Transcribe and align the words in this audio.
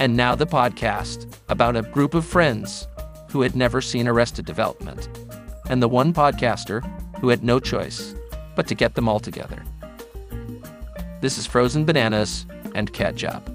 And 0.00 0.16
now 0.16 0.34
the 0.34 0.46
podcast 0.46 1.32
about 1.48 1.76
a 1.76 1.82
group 1.82 2.14
of 2.14 2.24
friends 2.24 2.88
who 3.30 3.42
had 3.42 3.54
never 3.54 3.80
seen 3.80 4.08
Arrested 4.08 4.44
Development, 4.44 5.08
and 5.70 5.80
the 5.80 5.88
one 5.88 6.12
podcaster 6.12 6.82
who 7.20 7.28
had 7.28 7.44
no 7.44 7.60
choice 7.60 8.14
but 8.56 8.66
to 8.66 8.74
get 8.74 8.96
them 8.96 9.08
all 9.08 9.20
together. 9.20 9.62
This 11.20 11.38
is 11.38 11.46
Frozen 11.46 11.84
Bananas 11.84 12.44
and 12.74 12.92
Catch-Up. 12.92 13.48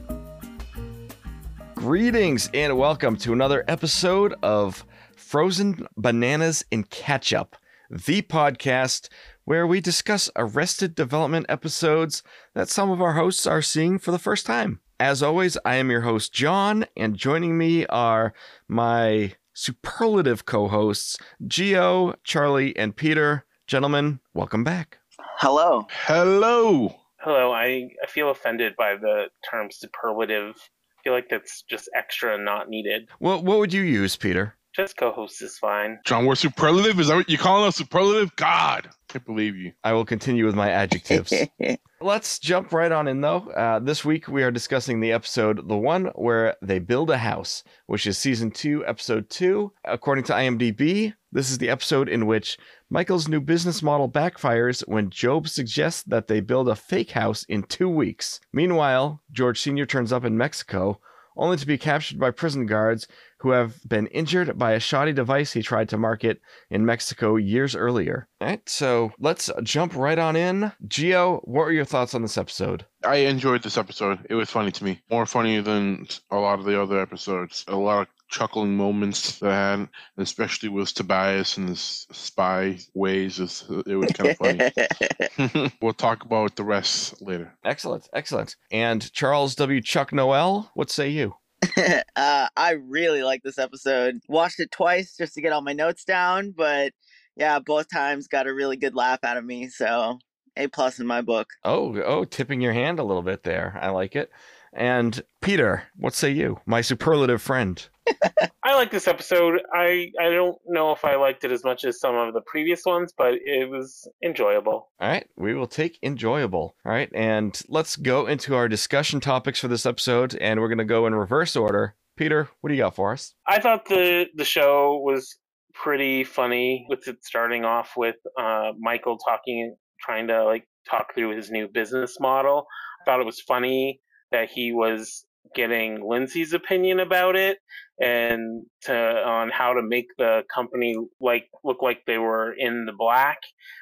Greetings 1.76 2.50
and 2.54 2.78
welcome 2.78 3.18
to 3.18 3.34
another 3.34 3.66
episode 3.68 4.34
of 4.42 4.86
Frozen 5.18 5.88
Bananas 5.98 6.64
and 6.72 6.90
Catch-Up, 6.90 7.58
the 7.90 8.22
podcast 8.22 9.10
where 9.44 9.68
we 9.68 9.82
discuss 9.82 10.30
Arrested 10.38 10.96
Development 10.96 11.46
episodes 11.50 12.24
that 12.56 12.70
some 12.70 12.90
of 12.90 13.02
our 13.02 13.14
hosts 13.14 13.46
are 13.46 13.62
seeing 13.62 14.00
for 14.00 14.12
the 14.12 14.20
first 14.20 14.46
time. 14.46 14.80
As 15.02 15.24
always, 15.24 15.58
I 15.64 15.76
am 15.76 15.90
your 15.90 16.02
host, 16.02 16.34
John, 16.34 16.86
and 16.98 17.16
joining 17.16 17.58
me 17.58 17.86
are 17.86 18.34
my 18.68 19.32
superlative 19.54 20.46
co 20.46 20.68
hosts, 20.68 21.18
Geo, 21.48 22.16
Charlie, 22.26 22.76
and 22.76 22.94
Peter. 22.94 23.46
Gentlemen, 23.66 24.20
welcome 24.34 24.66
back. 24.66 24.98
Hello. 25.38 25.88
Hello. 25.90 26.94
Hello, 27.22 27.54
I, 27.54 27.92
I 28.04 28.08
feel 28.10 28.30
offended 28.30 28.76
by 28.78 28.98
the 28.98 29.28
term 29.50 29.72
superlative. 29.72 30.56
I 30.58 31.04
feel 31.06 31.14
like 31.14 31.30
that's 31.30 31.62
just 31.62 31.90
extra 31.96 32.38
not 32.38 32.68
needed. 32.68 33.08
Well, 33.22 33.42
what 33.42 33.60
would 33.60 33.72
you 33.72 33.84
use, 33.84 34.18
Peter? 34.18 34.56
Just 34.80 34.96
co 34.96 35.12
host 35.12 35.42
is 35.42 35.58
fine. 35.58 36.00
John, 36.06 36.26
we're 36.26 36.36
superlative? 36.36 37.02
Is 37.02 37.10
that 37.10 37.16
what 37.16 37.30
you're 37.30 37.38
calling 37.38 37.68
us 37.68 37.76
superlative? 37.76 38.34
God, 38.38 38.90
can't 39.10 39.26
believe 39.26 39.58
you. 39.58 39.74
I 39.84 39.92
will 39.92 40.06
continue 40.06 40.46
with 40.46 40.56
my 40.56 40.70
adjectives. 40.70 41.34
Let's 42.02 42.40
jump 42.40 42.72
right 42.72 42.90
on 42.90 43.10
in 43.10 43.20
though. 43.20 43.50
Uh, 43.50 43.80
this 43.80 44.06
week 44.06 44.30
we 44.30 44.42
are 44.42 44.52
discussing 44.52 45.02
the 45.02 45.12
episode, 45.12 45.68
the 45.68 45.76
one 45.76 46.06
where 46.16 46.56
they 46.62 46.80
build 46.80 47.10
a 47.10 47.18
house, 47.18 47.62
which 47.88 48.08
is 48.08 48.18
season 48.18 48.52
two, 48.52 48.86
episode 48.86 49.30
two. 49.30 49.74
According 49.84 50.24
to 50.26 50.34
IMDb, 50.34 51.14
this 51.30 51.52
is 51.52 51.58
the 51.58 51.70
episode 51.70 52.08
in 52.08 52.26
which 52.26 52.58
Michael's 52.90 53.28
new 53.28 53.42
business 53.42 53.84
model 53.84 54.10
backfires 54.10 54.80
when 54.88 55.10
GOB 55.10 55.50
suggests 55.50 56.04
that 56.04 56.28
they 56.28 56.40
build 56.40 56.70
a 56.70 56.76
fake 56.78 57.12
house 57.12 57.44
in 57.50 57.64
two 57.64 57.90
weeks. 57.90 58.40
Meanwhile, 58.54 59.22
George 59.34 59.60
Sr. 59.60 59.86
turns 59.86 60.14
up 60.14 60.24
in 60.24 60.38
Mexico, 60.38 61.02
only 61.36 61.58
to 61.58 61.68
be 61.68 61.78
captured 61.78 62.20
by 62.20 62.32
prison 62.32 62.66
guards 62.66 63.08
who 63.40 63.52
have 63.52 63.78
been 63.88 64.08
injured 64.08 64.58
by 64.58 64.74
a 64.74 64.80
shoddy 64.80 65.14
device 65.14 65.54
he 65.54 65.62
tried 65.62 65.90
to 65.90 65.98
market 65.98 66.42
in 66.70 66.86
Mexico 66.86 67.36
years 67.36 67.76
earlier. 67.76 68.28
All 68.42 68.48
right, 68.48 68.68
so 68.68 69.12
let's 69.20 69.50
jump 69.64 69.96
right 69.96 70.20
on 70.20 70.36
in. 70.36 70.72
Geo, 70.88 71.40
what 71.46 71.64
are 71.64 71.72
your 71.72 71.86
thoughts 71.86 72.14
on 72.14 72.22
this 72.22 72.38
episode? 72.38 72.86
I 73.04 73.18
enjoyed 73.18 73.64
this 73.64 73.78
episode. 73.78 74.20
It 74.30 74.36
was 74.36 74.50
funny 74.50 74.72
to 74.72 74.84
me. 74.84 75.02
More 75.10 75.26
funny 75.26 75.60
than 75.62 76.08
a 76.32 76.38
lot 76.38 76.60
of 76.60 76.66
the 76.66 76.82
other 76.82 77.00
episodes. 77.00 77.64
A 77.68 77.76
lot 77.76 78.02
of 78.02 78.08
chuckling 78.28 78.76
moments 78.76 79.40
that 79.40 79.52
I 79.52 79.70
had, 79.72 79.90
especially 80.18 80.70
with 80.70 80.94
Tobias 80.94 81.58
and 81.58 81.70
his 81.70 82.08
spy 82.12 82.78
ways. 82.94 83.40
It 83.40 83.96
was 83.96 84.12
kind 84.12 84.30
of 84.30 84.38
funny. 84.38 85.72
we'll 85.82 85.94
talk 85.94 86.24
about 86.24 86.56
the 86.56 86.64
rest 86.64 87.22
later. 87.22 87.56
Excellent, 87.66 88.08
excellent. 88.14 88.56
And 88.72 89.12
Charles 89.14 89.56
W. 89.56 89.82
Chuck 89.82 90.14
Noel, 90.14 90.72
what 90.74 90.90
say 90.92 91.10
you? 91.10 91.36
uh, 92.16 92.48
I 92.56 92.72
really 92.72 93.24
like 93.24 93.44
this 93.44 93.58
episode. 93.58 94.22
Watched 94.28 94.60
it 94.60 94.72
twice 94.72 95.16
just 95.18 95.34
to 95.34 95.42
get 95.42 95.52
all 95.52 95.62
my 95.62 95.74
notes 95.74 96.04
down, 96.04 96.52
but 96.52 96.94
yeah, 97.36 97.60
both 97.60 97.90
times 97.90 98.28
got 98.28 98.48
a 98.48 98.54
really 98.54 98.78
good 98.78 98.96
laugh 98.96 99.24
out 99.24 99.38
of 99.38 99.46
me. 99.46 99.68
So 99.70 100.20
a 100.58 100.68
plus 100.68 101.00
in 101.00 101.08
my 101.08 101.22
book. 101.22 101.48
Oh, 101.64 102.02
oh, 102.02 102.26
tipping 102.26 102.62
your 102.62 102.74
hand 102.74 103.00
a 103.00 103.04
little 103.04 103.24
bit 103.24 103.44
there. 103.44 103.78
I 103.82 103.90
like 103.90 104.16
it. 104.16 104.30
And 104.74 105.22
Peter, 105.42 105.84
what 105.96 106.14
say 106.14 106.32
you, 106.32 106.60
my 106.66 106.82
superlative 106.82 107.42
friend? 107.42 107.88
I 108.70 108.76
like 108.76 108.92
this 108.92 109.08
episode. 109.08 109.62
I 109.74 110.12
I 110.22 110.30
don't 110.30 110.56
know 110.68 110.92
if 110.92 111.04
I 111.04 111.16
liked 111.16 111.44
it 111.44 111.52
as 111.52 111.64
much 111.64 111.86
as 111.86 112.00
some 112.00 112.14
of 112.16 112.36
the 112.36 112.42
previous 112.42 112.86
ones, 112.86 113.12
but 113.18 113.34
it 113.34 113.68
was 113.68 114.08
enjoyable. 114.24 114.92
All 115.00 115.10
right, 115.10 115.26
we 115.36 115.56
will 115.56 115.66
take 115.66 115.98
enjoyable. 116.04 116.76
All 116.86 116.92
right, 116.92 117.10
and 117.16 117.60
let's 117.68 117.96
go 117.96 118.28
into 118.28 118.54
our 118.54 118.68
discussion 118.68 119.22
topics 119.22 119.60
for 119.60 119.68
this 119.68 119.88
episode, 119.88 120.36
and 120.36 120.60
we're 120.60 120.68
going 120.68 120.78
to 120.78 120.86
go 120.86 121.08
in 121.08 121.16
reverse 121.16 121.56
order. 121.56 121.96
Peter, 122.16 122.48
what 122.62 122.68
do 122.68 122.76
you 122.76 122.84
got 122.84 122.96
for 122.96 123.12
us? 123.12 123.34
I 123.48 123.60
thought 123.60 123.86
the 123.88 124.28
the 124.36 124.46
show 124.46 125.02
was 125.04 125.40
pretty 125.74 126.24
funny 126.24 126.86
with 126.90 127.08
it 127.08 127.26
starting 127.26 127.66
off 127.66 127.94
with 127.98 128.18
uh, 128.40 128.74
Michael 128.78 129.18
talking, 129.18 129.76
trying 130.00 130.28
to 130.28 130.46
like 130.46 130.66
talk 130.88 131.16
through 131.16 131.36
his 131.36 131.50
new 131.50 131.68
business 131.68 132.18
model. 132.20 132.68
I 133.02 133.06
thought 133.06 133.20
it 133.20 133.26
was 133.26 133.42
funny 133.42 134.00
that 134.32 134.52
he 134.52 134.74
was 134.74 135.26
getting 135.56 136.08
Lindsay's 136.08 136.54
opinion 136.54 137.00
about 137.00 137.36
it 137.36 137.58
and 138.02 138.66
to 138.82 138.96
on 138.96 139.50
how 139.50 139.74
to 139.74 139.82
make 139.82 140.08
the 140.18 140.44
company 140.54 140.96
like 141.20 141.48
look 141.64 141.82
like 141.82 142.02
they 142.06 142.18
were 142.18 142.54
in 142.54 142.86
the 142.86 142.94
black 142.94 143.40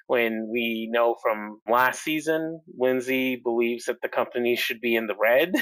when 0.07 0.49
we 0.51 0.89
know 0.91 1.15
from 1.21 1.59
last 1.69 2.03
season 2.03 2.59
Lindsay 2.77 3.35
believes 3.35 3.85
that 3.85 4.01
the 4.01 4.09
company 4.09 4.55
should 4.55 4.81
be 4.81 4.95
in 4.95 5.07
the 5.07 5.15
red. 5.15 5.53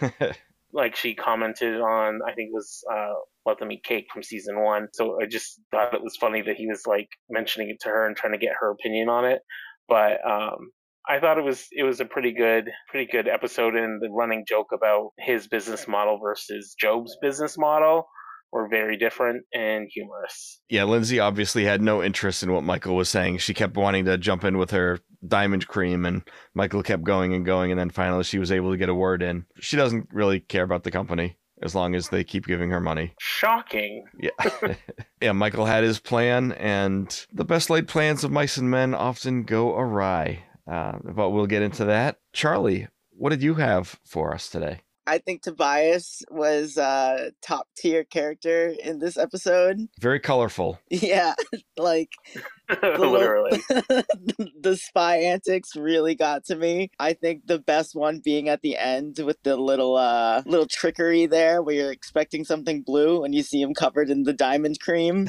Like 0.72 0.94
she 0.94 1.14
commented 1.14 1.80
on 1.80 2.20
I 2.26 2.34
think 2.34 2.50
it 2.50 2.54
was 2.54 2.84
uh 2.92 3.14
let 3.46 3.58
them 3.58 3.72
eat 3.72 3.82
cake 3.82 4.08
from 4.12 4.22
season 4.22 4.60
one. 4.60 4.88
So 4.92 5.18
I 5.22 5.26
just 5.26 5.60
thought 5.70 5.94
it 5.94 6.02
was 6.02 6.16
funny 6.16 6.42
that 6.42 6.56
he 6.56 6.66
was 6.66 6.82
like 6.86 7.08
mentioning 7.30 7.70
it 7.70 7.80
to 7.80 7.88
her 7.88 8.06
and 8.06 8.14
trying 8.14 8.34
to 8.34 8.38
get 8.38 8.56
her 8.60 8.72
opinion 8.72 9.08
on 9.08 9.24
it. 9.24 9.40
But 9.88 10.18
um 10.28 10.70
I 11.08 11.20
thought 11.20 11.38
it 11.38 11.44
was 11.44 11.66
it 11.70 11.84
was 11.84 12.00
a 12.00 12.04
pretty 12.04 12.32
good 12.32 12.68
pretty 12.88 13.10
good 13.10 13.28
episode 13.28 13.74
and 13.76 14.00
the 14.00 14.08
running 14.10 14.44
joke 14.46 14.68
about 14.72 15.10
his 15.18 15.46
business 15.46 15.86
model 15.86 16.18
versus 16.18 16.74
GOB's 16.80 17.16
business 17.20 17.56
model 17.56 18.08
were 18.52 18.68
very 18.68 18.96
different 18.96 19.44
and 19.52 19.88
humorous. 19.92 20.60
Yeah, 20.68 20.84
Lindsay 20.84 21.20
obviously 21.20 21.64
had 21.64 21.82
no 21.82 22.02
interest 22.02 22.42
in 22.42 22.52
what 22.52 22.64
Michael 22.64 22.96
was 22.96 23.08
saying. 23.08 23.38
She 23.38 23.54
kept 23.54 23.76
wanting 23.76 24.04
to 24.06 24.18
jump 24.18 24.44
in 24.44 24.56
with 24.58 24.70
her 24.70 24.98
diamond 25.26 25.68
cream 25.68 26.06
and 26.06 26.22
Michael 26.54 26.82
kept 26.82 27.04
going 27.04 27.34
and 27.34 27.44
going 27.44 27.70
and 27.70 27.78
then 27.78 27.90
finally 27.90 28.24
she 28.24 28.38
was 28.38 28.52
able 28.52 28.70
to 28.70 28.76
get 28.76 28.88
a 28.88 28.94
word 28.94 29.22
in. 29.22 29.46
She 29.60 29.76
doesn't 29.76 30.08
really 30.12 30.40
care 30.40 30.64
about 30.64 30.84
the 30.84 30.90
company 30.90 31.38
as 31.62 31.74
long 31.74 31.94
as 31.94 32.08
they 32.08 32.22
keep 32.22 32.46
giving 32.46 32.70
her 32.70 32.80
money. 32.80 33.14
Shocking. 33.18 34.04
Yeah. 34.18 34.74
yeah, 35.20 35.32
Michael 35.32 35.66
had 35.66 35.84
his 35.84 35.98
plan 35.98 36.52
and 36.52 37.26
the 37.32 37.44
best 37.44 37.70
laid 37.70 37.88
plans 37.88 38.24
of 38.24 38.30
mice 38.30 38.56
and 38.56 38.70
men 38.70 38.94
often 38.94 39.44
go 39.44 39.76
awry. 39.76 40.44
Uh, 40.66 40.98
but 41.04 41.30
we'll 41.30 41.46
get 41.46 41.62
into 41.62 41.84
that. 41.86 42.18
Charlie, 42.32 42.88
what 43.10 43.30
did 43.30 43.42
you 43.42 43.54
have 43.54 43.98
for 44.04 44.34
us 44.34 44.48
today? 44.48 44.80
I 45.08 45.18
think 45.18 45.42
Tobias 45.42 46.22
was 46.30 46.76
a 46.76 47.30
top 47.40 47.68
tier 47.76 48.02
character 48.02 48.74
in 48.82 48.98
this 48.98 49.16
episode. 49.16 49.86
Very 50.00 50.20
colorful. 50.20 50.80
Yeah, 50.90 51.34
like 51.76 52.10
literally 52.82 53.58
the, 53.68 54.50
the 54.60 54.76
spy 54.76 55.18
antics 55.18 55.76
really 55.76 56.14
got 56.14 56.44
to 56.46 56.56
me. 56.56 56.90
I 56.98 57.12
think 57.12 57.46
the 57.46 57.58
best 57.58 57.94
one 57.94 58.20
being 58.24 58.48
at 58.48 58.62
the 58.62 58.76
end 58.76 59.18
with 59.18 59.36
the 59.44 59.56
little 59.56 59.96
uh 59.96 60.42
little 60.46 60.66
trickery 60.66 61.26
there 61.26 61.62
where 61.62 61.74
you're 61.74 61.92
expecting 61.92 62.44
something 62.44 62.82
blue 62.82 63.24
and 63.24 63.34
you 63.34 63.42
see 63.42 63.60
him 63.60 63.74
covered 63.74 64.10
in 64.10 64.24
the 64.24 64.32
diamond 64.32 64.80
cream. 64.80 65.28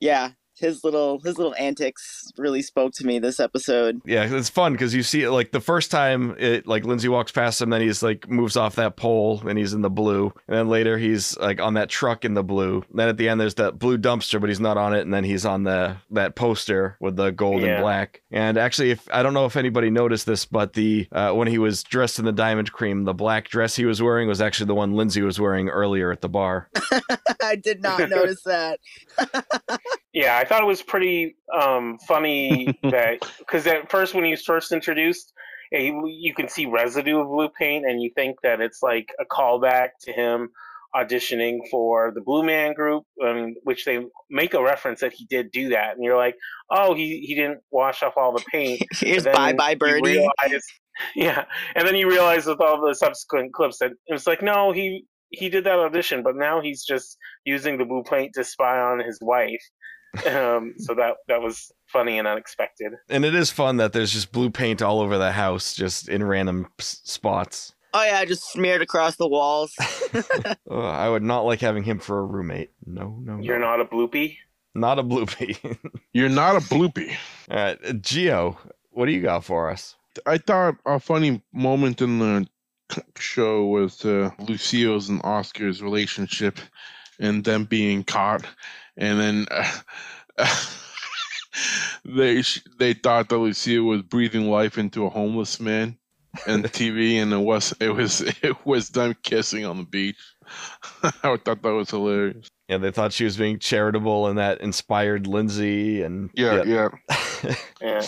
yeah, 0.00 0.32
his 0.58 0.82
little 0.84 1.20
his 1.20 1.36
little 1.38 1.54
antics 1.58 2.30
really 2.36 2.62
spoke 2.62 2.92
to 2.94 3.06
me 3.06 3.18
this 3.18 3.40
episode. 3.40 4.00
Yeah, 4.04 4.24
it's 4.34 4.48
fun 4.50 4.72
because 4.72 4.94
you 4.94 5.02
see 5.02 5.22
it 5.22 5.30
like 5.30 5.52
the 5.52 5.60
first 5.60 5.90
time 5.90 6.34
it 6.38 6.66
like 6.66 6.84
Lindsay 6.84 7.08
walks 7.08 7.32
past 7.32 7.60
him, 7.60 7.70
then 7.70 7.80
he's 7.80 8.02
like 8.02 8.28
moves 8.28 8.56
off 8.56 8.76
that 8.76 8.96
pole 8.96 9.42
and 9.46 9.58
he's 9.58 9.72
in 9.72 9.82
the 9.82 9.90
blue, 9.90 10.32
and 10.48 10.56
then 10.56 10.68
later 10.68 10.98
he's 10.98 11.36
like 11.38 11.60
on 11.60 11.74
that 11.74 11.88
truck 11.88 12.24
in 12.24 12.34
the 12.34 12.42
blue. 12.44 12.84
Then 12.92 13.08
at 13.08 13.16
the 13.16 13.28
end 13.28 13.40
there's 13.40 13.54
that 13.56 13.78
blue 13.78 13.98
dumpster, 13.98 14.40
but 14.40 14.48
he's 14.48 14.60
not 14.60 14.76
on 14.76 14.94
it, 14.94 15.00
and 15.00 15.12
then 15.12 15.24
he's 15.24 15.44
on 15.44 15.64
the 15.64 15.96
that 16.10 16.34
poster 16.36 16.96
with 17.00 17.16
the 17.16 17.30
gold 17.30 17.62
Yeah. 17.62 17.74
and 17.76 17.82
black. 17.82 18.22
And 18.30 18.58
actually, 18.58 18.90
if 18.90 19.06
I 19.12 19.22
don't 19.22 19.34
know 19.34 19.46
if 19.46 19.56
anybody 19.56 19.90
noticed 19.90 20.26
this, 20.26 20.44
but 20.44 20.72
the 20.72 21.08
uh, 21.12 21.32
when 21.32 21.48
he 21.48 21.58
was 21.58 21.82
dressed 21.82 22.18
in 22.18 22.24
the 22.24 22.32
diamond 22.32 22.72
cream, 22.72 23.04
the 23.04 23.14
black 23.14 23.48
dress 23.48 23.76
he 23.76 23.84
was 23.84 24.02
wearing 24.02 24.28
was 24.28 24.40
actually 24.40 24.66
the 24.66 24.74
one 24.74 24.94
Lindsay 24.94 25.22
was 25.22 25.38
wearing 25.40 25.68
earlier 25.68 26.10
at 26.12 26.20
the 26.20 26.28
bar. 26.28 26.68
I 27.42 27.56
did 27.56 27.82
not 27.82 28.08
notice 28.08 28.42
that. 28.44 28.80
Yeah, 30.16 30.38
I 30.38 30.46
thought 30.46 30.62
it 30.62 30.66
was 30.66 30.82
pretty 30.82 31.36
um, 31.54 31.98
funny 32.08 32.74
that 32.84 33.18
because 33.38 33.66
at 33.66 33.90
first 33.90 34.14
when 34.14 34.24
he 34.24 34.30
was 34.30 34.42
first 34.42 34.72
introduced, 34.72 35.34
yeah, 35.70 35.80
you, 35.80 36.32
can 36.32 36.48
see 36.48 36.64
residue 36.64 37.20
of 37.20 37.28
blue 37.28 37.50
paint, 37.50 37.84
and 37.84 38.00
you 38.00 38.10
think 38.14 38.40
that 38.42 38.62
it's 38.62 38.82
like 38.82 39.10
a 39.20 39.26
callback 39.26 39.88
to 40.04 40.12
him 40.12 40.48
auditioning 40.94 41.58
for 41.70 42.12
the 42.14 42.22
Blue 42.22 42.42
Man 42.42 42.72
Group, 42.72 43.04
um, 43.22 43.56
which 43.64 43.84
they 43.84 44.06
make 44.30 44.54
a 44.54 44.62
reference 44.62 45.00
that 45.00 45.12
he 45.12 45.26
did 45.26 45.50
do 45.50 45.68
that, 45.68 45.96
and 45.96 46.02
you're 46.02 46.16
like, 46.16 46.36
oh, 46.70 46.94
he 46.94 47.20
he 47.20 47.34
didn't 47.34 47.60
wash 47.70 48.02
off 48.02 48.14
all 48.16 48.32
the 48.32 48.44
paint. 48.50 48.80
Here's 48.92 49.24
bye 49.24 49.52
bye 49.52 49.74
birdie. 49.74 50.00
realize- 50.12 50.64
yeah, 51.14 51.44
and 51.74 51.86
then 51.86 51.94
you 51.94 52.08
realize 52.08 52.46
with 52.46 52.62
all 52.62 52.80
the 52.80 52.94
subsequent 52.94 53.52
clips 53.52 53.80
that 53.80 53.90
it 54.06 54.12
was 54.14 54.26
like, 54.26 54.40
no, 54.40 54.72
he 54.72 55.04
he 55.28 55.50
did 55.50 55.64
that 55.64 55.78
audition, 55.78 56.22
but 56.22 56.36
now 56.36 56.62
he's 56.62 56.86
just 56.86 57.18
using 57.44 57.76
the 57.76 57.84
blue 57.84 58.02
paint 58.02 58.32
to 58.34 58.44
spy 58.44 58.78
on 58.78 58.98
his 59.00 59.18
wife. 59.20 59.62
Um, 60.26 60.74
so 60.78 60.94
that 60.94 61.16
that 61.28 61.40
was 61.42 61.72
funny 61.86 62.18
and 62.18 62.26
unexpected. 62.28 62.92
And 63.08 63.24
it 63.24 63.34
is 63.34 63.50
fun 63.50 63.76
that 63.78 63.92
there's 63.92 64.12
just 64.12 64.32
blue 64.32 64.50
paint 64.50 64.82
all 64.82 65.00
over 65.00 65.18
the 65.18 65.32
house, 65.32 65.74
just 65.74 66.08
in 66.08 66.22
random 66.24 66.66
s- 66.78 67.00
spots. 67.04 67.74
Oh 67.94 68.02
yeah, 68.04 68.24
just 68.24 68.50
smeared 68.52 68.82
across 68.82 69.16
the 69.16 69.28
walls. 69.28 69.74
Uh, 70.68 70.80
I 70.80 71.08
would 71.08 71.22
not 71.22 71.42
like 71.44 71.60
having 71.60 71.84
him 71.84 71.98
for 71.98 72.18
a 72.18 72.22
roommate. 72.24 72.70
No, 72.84 73.18
no, 73.22 73.36
no. 73.36 73.42
You're 73.42 73.58
not 73.58 73.80
a 73.80 73.84
bloopy. 73.84 74.36
Not 74.74 74.98
a 74.98 75.02
bloopy. 75.02 75.76
You're 76.12 76.28
not 76.28 76.56
a 76.56 76.60
bloopy. 76.60 77.14
All 77.50 77.56
right, 77.56 77.78
uh, 77.86 77.92
Geo, 77.94 78.58
what 78.90 79.06
do 79.06 79.12
you 79.12 79.22
got 79.22 79.44
for 79.44 79.70
us? 79.70 79.94
I 80.26 80.38
thought 80.38 80.76
a 80.84 80.98
funny 80.98 81.42
moment 81.52 82.00
in 82.02 82.18
the 82.18 82.46
show 83.16 83.64
was 83.66 84.04
uh, 84.04 84.30
Lucille's 84.40 85.08
and 85.08 85.20
Oscar's 85.24 85.82
relationship 85.82 86.58
and 87.18 87.44
them 87.44 87.64
being 87.64 88.04
caught, 88.04 88.44
and 88.96 89.20
then 89.20 89.46
uh, 89.50 89.70
they 92.04 92.42
they 92.78 92.94
thought 92.94 93.28
that 93.28 93.38
Lucille 93.38 93.84
was 93.84 94.02
breathing 94.02 94.50
life 94.50 94.78
into 94.78 95.06
a 95.06 95.10
homeless 95.10 95.60
man 95.60 95.96
and 96.46 96.64
TV, 96.72 97.16
and 97.16 97.32
it 97.32 97.38
was 97.38 97.74
it 97.80 97.90
was 97.90 98.20
it 98.42 98.66
was 98.66 98.90
them 98.90 99.14
kissing 99.22 99.64
on 99.64 99.78
the 99.78 99.84
beach. 99.84 100.16
I 101.02 101.10
thought 101.10 101.44
that 101.44 101.62
was 101.62 101.90
hilarious. 101.90 102.48
Yeah, 102.68 102.78
they 102.78 102.90
thought 102.90 103.12
she 103.12 103.24
was 103.24 103.36
being 103.36 103.58
charitable, 103.58 104.28
and 104.28 104.38
that 104.38 104.60
inspired 104.60 105.26
Lindsay. 105.26 106.02
And 106.02 106.30
Yeah, 106.34 106.62
yeah. 106.64 106.88
Yeah. 107.80 108.06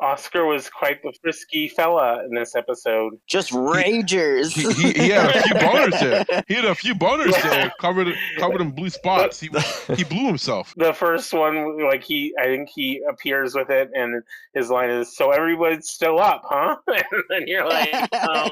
Oscar 0.00 0.44
was 0.46 0.68
quite 0.68 1.02
the 1.02 1.12
frisky 1.22 1.68
fella 1.68 2.24
in 2.24 2.34
this 2.34 2.54
episode. 2.54 3.18
just 3.26 3.50
ragers. 3.52 4.52
He, 4.52 4.70
he, 4.72 4.92
he 5.04 5.08
had 5.10 5.34
a 5.34 5.42
few 5.42 5.54
boners 5.54 6.00
there. 6.00 6.44
He 6.48 6.54
had 6.54 6.64
a 6.66 6.74
few 6.74 6.94
boners 6.94 7.40
there, 7.42 7.72
covered 7.80 8.14
covered 8.38 8.60
in 8.60 8.72
blue 8.72 8.90
spots. 8.90 9.40
He 9.40 9.48
he 9.94 10.04
blew 10.04 10.26
himself. 10.26 10.74
The 10.76 10.92
first 10.92 11.32
one, 11.32 11.82
like 11.84 12.04
he, 12.04 12.34
I 12.38 12.44
think 12.44 12.68
he 12.74 13.02
appears 13.08 13.54
with 13.54 13.70
it, 13.70 13.90
and 13.94 14.22
his 14.54 14.68
line 14.70 14.90
is, 14.90 15.16
"So 15.16 15.30
everybody's 15.30 15.88
still 15.88 16.18
up, 16.20 16.42
huh?" 16.44 16.76
and 16.86 17.22
then 17.30 17.44
you're 17.46 17.66
like, 17.66 17.92
um, 18.14 18.50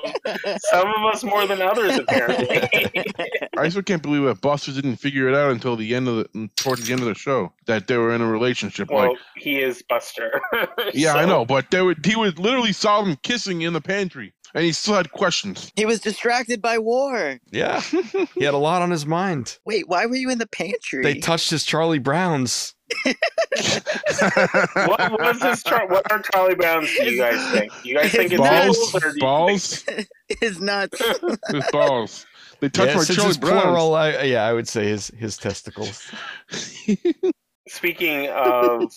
"Some 0.71 0.89
of 0.89 1.05
us 1.13 1.25
more 1.25 1.47
than 1.47 1.61
others, 1.61 1.99
apparently." 1.99 2.63
I 3.57 3.69
still 3.69 3.83
can't 3.83 4.03
believe 4.03 4.25
that 4.25 4.41
Buster 4.41 4.73
didn't 4.73 4.97
figure 4.97 5.29
it 5.29 5.35
out 5.35 5.51
until 5.53 5.77
the 5.77 5.95
end 5.95 6.09
of 6.09 6.17
the 6.33 6.49
towards 6.57 6.87
the 6.87 6.93
end 6.93 7.03
of 7.03 7.09
the 7.09 7.15
show 7.15 7.53
that 7.67 7.87
they 7.87 7.97
were 7.97 8.15
in 8.15 8.21
a 8.21 8.27
relationship. 8.27 8.91
well, 8.91 9.11
like, 9.11 9.19
he 9.37 9.61
is 9.61 9.83
Buster. 9.83 10.41
yeah, 10.95 11.15
I 11.15 11.23
So- 11.23 11.34
know, 11.35 11.45
but 11.45 11.71
they 11.71 11.83
were 11.83 11.95
he 12.05 12.17
was 12.17 12.39
literally 12.39 12.73
saw 12.73 13.03
them 13.03 13.17
kissing 13.23 13.63
in 13.63 13.73
the 13.73 13.81
pantry, 13.81 14.33
and 14.55 14.65
he 14.65 14.73
still 14.73 14.95
had 14.95 15.11
questions. 15.13 15.73
he 15.77 15.85
was 15.87 16.01
distracted 16.01 16.63
by 16.63 16.79
war. 16.79 17.39
yeah, 17.51 17.81
he 18.35 18.45
had 18.45 18.55
a 18.55 18.59
lot 18.59 18.83
on 18.83 18.91
his 18.91 19.05
mind. 19.07 19.59
Wait, 19.65 19.89
why 19.89 20.07
were 20.07 20.15
you 20.17 20.31
in 20.31 20.39
the 20.39 20.47
pantry? 20.47 21.03
They 21.03 21.19
touched 21.19 21.51
his 21.51 21.65
Charlie 21.65 21.99
Browns. 21.99 22.75
What 24.87 25.21
was 25.21 25.41
this? 25.41 25.63
Char- 25.63 25.87
what 25.89 26.11
are 26.13 26.21
Charlie 26.33 26.55
Browns? 26.55 26.89
Do 26.97 27.05
you 27.11 27.19
guys 27.19 27.53
think? 27.53 27.73
You 27.85 27.95
guys 27.97 28.11
think 28.13 28.33
it's 28.33 28.41
balls, 28.41 28.77
balls, 28.93 28.95
or 28.95 29.01
think- 29.11 29.21
balls, 29.21 29.85
His 30.41 30.61
nuts. 30.61 31.01
his 31.51 31.65
balls. 31.73 32.27
They 32.61 32.69
touched 32.69 32.93
yeah, 32.93 32.97
my 32.97 33.05
Charlie 33.05 33.39
Browns. 33.39 33.63
plural, 33.63 33.95
I, 33.95 34.23
yeah, 34.23 34.45
I 34.45 34.53
would 34.53 34.69
say 34.69 34.85
his 34.87 35.09
his 35.19 35.37
testicles. 35.37 36.03
Speaking 37.69 38.29
of 38.29 38.93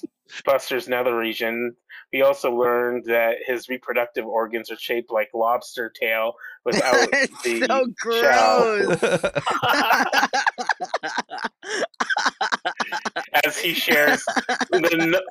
Buster's 0.46 0.88
nether 0.88 1.16
region, 1.18 1.76
we 2.14 2.22
also 2.22 2.56
learned 2.56 3.06
that 3.06 3.38
his 3.46 3.68
reproductive 3.70 4.26
organs 4.26 4.72
are 4.72 4.78
shaped 4.78 5.12
like 5.12 5.30
lobster 5.34 5.90
tail 5.90 6.36
without 6.64 6.94
it's 7.14 7.42
the 7.44 7.66
so 7.66 7.88
shell. 8.22 8.98
gross. 8.98 9.04
as 13.46 13.58
he 13.58 13.74
shares 13.74 14.24
the, 14.72 15.22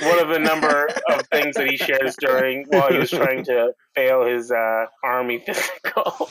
one 0.00 0.18
of 0.18 0.28
the 0.28 0.38
number 0.38 0.88
of 1.10 1.26
things 1.28 1.54
that 1.56 1.68
he 1.68 1.76
shares 1.76 2.16
during 2.16 2.64
while 2.68 2.90
he 2.90 2.98
was 2.98 3.10
trying 3.10 3.44
to 3.44 3.72
fail 3.94 4.24
his 4.24 4.50
uh, 4.50 4.86
army 5.04 5.38
physical. 5.38 6.28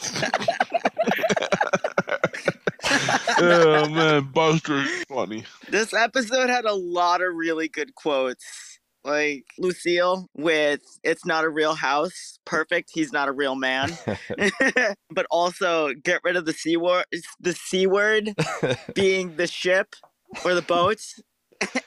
oh 3.39 3.87
man, 3.89 4.29
Buster 4.33 4.83
funny. 5.07 5.45
this 5.69 5.93
episode 5.93 6.49
had 6.49 6.65
a 6.65 6.73
lot 6.73 7.21
of 7.21 7.33
really 7.33 7.69
good 7.69 7.95
quotes. 7.95 8.72
Like 9.03 9.45
Lucille 9.57 10.27
with 10.33 10.81
"It's 11.03 11.25
not 11.25 11.43
a 11.43 11.49
real 11.49 11.75
house." 11.75 12.39
Perfect. 12.45 12.91
He's 12.93 13.11
not 13.11 13.27
a 13.27 13.31
real 13.31 13.55
man. 13.55 13.97
but 15.09 15.25
also 15.29 15.93
get 15.93 16.21
rid 16.23 16.35
of 16.35 16.45
the 16.45 16.53
c 16.53 16.77
word. 16.77 17.05
The 17.39 17.53
c 17.53 17.85
word 17.87 18.33
being 18.93 19.35
the 19.35 19.47
ship 19.47 19.95
or 20.45 20.53
the 20.53 20.61
boats. 20.61 21.21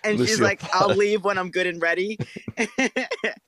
And 0.04 0.18
she's 0.18 0.40
Lucille 0.40 0.44
like, 0.44 0.62
"I'll 0.72 0.94
leave 0.94 1.24
when 1.24 1.38
I'm 1.38 1.50
good 1.50 1.66
and 1.66 1.80
ready." 1.80 2.18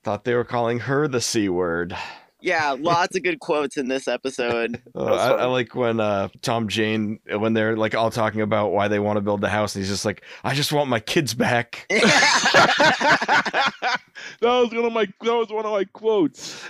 Thought 0.05 0.25
they 0.25 0.35
were 0.35 0.45
calling 0.45 0.81
her 0.81 1.09
the 1.09 1.21
c 1.21 1.49
word. 1.49 1.97
Yeah, 2.41 2.75
lots 2.79 3.17
of 3.17 3.23
good 3.23 3.41
quotes 3.41 3.77
in 3.77 3.89
this 3.89 4.09
episode. 4.09 4.81
Uh, 4.95 5.15
I, 5.15 5.29
I 5.43 5.45
like 5.45 5.77
when 5.77 6.01
uh, 6.01 6.29
Tom 6.43 6.67
Jane 6.67 7.21
when 7.31 7.53
they're 7.53 7.77
like 7.77 7.95
all 7.95 8.11
talking 8.11 8.41
about 8.41 8.73
why 8.73 8.89
they 8.89 8.99
want 8.99 9.17
to 9.17 9.21
build 9.21 9.41
the 9.41 9.49
house, 9.49 9.77
and 9.77 9.85
he's 9.85 9.91
just 9.91 10.05
like, 10.05 10.23
"I 10.43 10.55
just 10.55 10.73
want 10.73 10.91
my 10.91 10.99
kids 10.99 11.35
back." 11.35 11.87
that 11.91 14.01
was 14.41 14.73
one 14.73 14.85
of 14.85 14.93
my 14.93 15.07
that 15.23 15.35
was 15.35 15.51
one 15.51 15.65
of 15.65 15.71
my 15.73 15.85
quotes. 15.85 16.65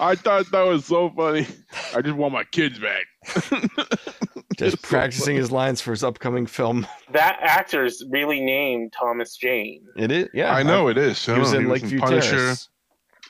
I 0.00 0.16
thought 0.16 0.50
that 0.50 0.62
was 0.62 0.86
so 0.86 1.10
funny. 1.10 1.46
I 1.94 2.02
just 2.02 2.16
want 2.16 2.32
my 2.32 2.42
kids 2.44 2.80
back. 2.80 3.04
Just 4.56 4.82
practicing 4.82 5.36
his 5.36 5.50
lines 5.52 5.80
for 5.80 5.90
his 5.92 6.02
upcoming 6.04 6.46
film. 6.46 6.86
that 7.12 7.38
actor's 7.40 8.04
really 8.10 8.40
named 8.40 8.92
Thomas 8.92 9.36
Jane. 9.36 9.82
It 9.96 10.12
is, 10.12 10.28
yeah. 10.32 10.54
I 10.54 10.62
know 10.62 10.86
it 10.88 10.96
is. 10.98 11.24
He 11.24 11.32
was 11.32 11.54
I 11.54 11.58
in 11.58 11.64
know, 11.64 11.70
Lakeview 11.70 11.98
Punisher. 12.00 12.30
Terrace. 12.30 12.68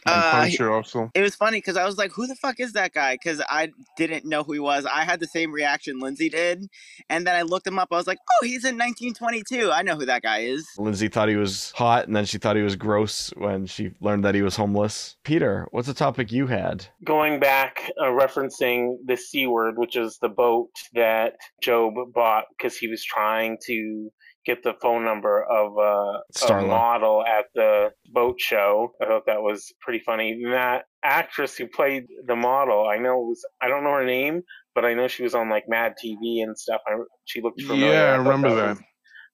And 0.06 0.14
Uh, 0.14 0.32
Punisher 0.32 0.72
also. 0.72 1.10
It 1.14 1.22
was 1.22 1.34
funny 1.34 1.58
because 1.58 1.76
I 1.76 1.84
was 1.84 1.96
like, 1.96 2.12
"Who 2.12 2.26
the 2.26 2.34
fuck 2.34 2.60
is 2.60 2.72
that 2.72 2.92
guy?" 2.92 3.14
Because 3.14 3.40
I 3.48 3.72
didn't 3.96 4.24
know 4.24 4.42
who 4.42 4.52
he 4.52 4.58
was. 4.58 4.86
I 4.86 5.04
had 5.04 5.20
the 5.20 5.26
same 5.26 5.52
reaction 5.52 5.98
Lindsay 5.98 6.28
did, 6.28 6.68
and 7.08 7.26
then 7.26 7.34
I 7.36 7.42
looked 7.42 7.66
him 7.66 7.78
up. 7.78 7.88
I 7.90 7.96
was 7.96 8.06
like, 8.06 8.18
"Oh, 8.32 8.44
he's 8.44 8.64
in 8.64 8.76
1922. 8.76 9.70
I 9.70 9.82
know 9.82 9.96
who 9.96 10.06
that 10.06 10.22
guy 10.22 10.38
is." 10.40 10.66
Lindsay 10.78 11.08
thought 11.08 11.28
he 11.28 11.36
was 11.36 11.72
hot, 11.74 12.06
and 12.06 12.14
then 12.14 12.24
she 12.26 12.38
thought 12.38 12.56
he 12.56 12.62
was 12.62 12.76
gross 12.76 13.32
when 13.36 13.66
she 13.66 13.92
learned 14.00 14.24
that 14.24 14.34
he 14.34 14.42
was 14.42 14.56
homeless. 14.56 15.16
Peter, 15.24 15.66
what's 15.70 15.88
a 15.88 15.94
topic 15.94 16.30
you 16.30 16.46
had? 16.46 16.86
Going 17.04 17.40
back, 17.40 17.90
uh, 18.00 18.06
referencing 18.06 18.96
the 19.06 19.16
C 19.16 19.46
word, 19.46 19.78
which 19.78 19.96
is 19.96 20.18
the 20.20 20.28
boat 20.28 20.70
that 20.94 21.34
GOB 21.64 22.12
bought 22.12 22.44
because 22.56 22.76
he 22.76 22.88
was 22.88 23.02
trying 23.04 23.58
to 23.66 24.10
get 24.44 24.62
the 24.62 24.74
phone 24.82 25.04
number 25.04 25.42
of 25.44 25.78
uh, 25.78 26.20
a 26.54 26.62
model 26.66 27.24
at 27.24 27.46
the 27.54 27.90
boat 28.34 28.40
show. 28.40 28.92
I 29.00 29.06
thought 29.06 29.26
that 29.26 29.42
was 29.42 29.72
pretty 29.80 30.02
funny. 30.04 30.32
And 30.32 30.52
that 30.52 30.84
actress 31.04 31.56
who 31.56 31.66
played 31.66 32.04
the 32.26 32.36
model, 32.36 32.86
I 32.88 32.98
know 32.98 33.20
it 33.22 33.26
was, 33.26 33.44
I 33.62 33.68
don't 33.68 33.84
know 33.84 33.92
her 33.92 34.04
name, 34.06 34.42
but 34.74 34.84
I 34.84 34.94
know 34.94 35.08
she 35.08 35.22
was 35.22 35.34
on 35.34 35.50
like 35.50 35.64
Mad 35.68 35.94
TV 36.04 36.42
and 36.42 36.58
stuff. 36.58 36.80
I, 36.86 36.92
she 37.24 37.40
looked 37.40 37.60
familiar. 37.62 37.92
Yeah, 37.92 38.14
I 38.14 38.16
thought 38.16 38.18
remember 38.24 38.48
was 38.48 38.78
that. 38.78 38.84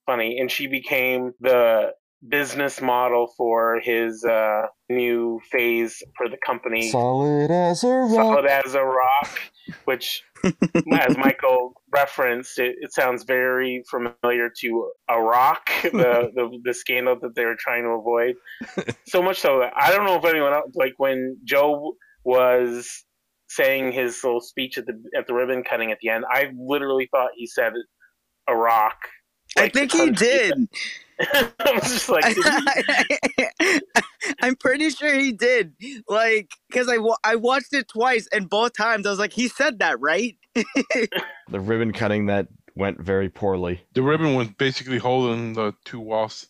funny 0.06 0.38
and 0.38 0.50
she 0.50 0.66
became 0.66 1.32
the 1.40 1.90
business 2.28 2.82
model 2.82 3.32
for 3.36 3.80
his 3.82 4.22
uh, 4.24 4.66
new 4.90 5.40
phase 5.50 6.02
for 6.18 6.28
the 6.28 6.36
company 6.44 6.90
Solid 6.90 7.50
as 7.50 7.82
a 7.82 7.88
rock. 7.88 8.10
solid 8.10 8.44
as 8.44 8.74
a 8.74 8.82
rock 8.84 9.40
which 9.86 10.22
as 10.92 11.16
michael 11.16 11.74
referenced 11.92 12.58
it, 12.58 12.76
it 12.80 12.92
sounds 12.92 13.24
very 13.24 13.82
familiar 13.90 14.50
to 14.60 14.90
a 15.08 15.20
rock 15.20 15.70
the, 15.82 16.30
the 16.34 16.60
the 16.64 16.74
scandal 16.74 17.18
that 17.20 17.34
they 17.34 17.44
were 17.44 17.56
trying 17.58 17.82
to 17.84 17.90
avoid 17.90 18.34
so 19.06 19.22
much 19.22 19.38
so 19.40 19.60
that 19.60 19.72
i 19.76 19.90
don't 19.90 20.06
know 20.06 20.16
if 20.16 20.24
anyone 20.24 20.52
else 20.52 20.70
like 20.74 20.94
when 20.98 21.36
joe 21.44 21.94
was 22.24 23.04
saying 23.48 23.92
his 23.92 24.22
little 24.24 24.40
speech 24.40 24.78
at 24.78 24.86
the 24.86 25.02
at 25.16 25.26
the 25.26 25.34
ribbon 25.34 25.62
cutting 25.64 25.90
at 25.92 25.98
the 26.02 26.08
end 26.08 26.24
i 26.30 26.50
literally 26.56 27.08
thought 27.12 27.30
he 27.36 27.46
said 27.46 27.72
a 28.48 28.56
rock 28.56 28.96
I 29.58 29.68
think 29.68 29.92
he 29.92 30.10
did. 30.10 30.68
I 31.20 31.72
was 31.72 31.82
just 31.84 32.08
like, 32.08 32.24
did 32.34 32.46
he- 32.46 32.72
I'm 33.38 33.39
pretty 34.94 35.12
sure 35.12 35.18
he 35.20 35.32
did. 35.32 35.72
Like, 36.08 36.50
because 36.68 36.88
I, 36.88 36.98
wa- 36.98 37.16
I 37.24 37.36
watched 37.36 37.72
it 37.72 37.88
twice, 37.88 38.28
and 38.32 38.48
both 38.48 38.72
times 38.76 39.06
I 39.06 39.10
was 39.10 39.18
like, 39.18 39.32
he 39.32 39.48
said 39.48 39.78
that, 39.80 40.00
right? 40.00 40.36
The 41.50 41.58
ribbon 41.60 41.92
cutting 41.92 42.26
that 42.26 42.46
went 42.76 43.00
very 43.00 43.28
poorly. 43.28 43.80
The 43.94 44.02
ribbon 44.02 44.36
was 44.36 44.46
basically 44.48 44.98
holding 44.98 45.52
the 45.54 45.74
two 45.84 45.98
walls 45.98 46.46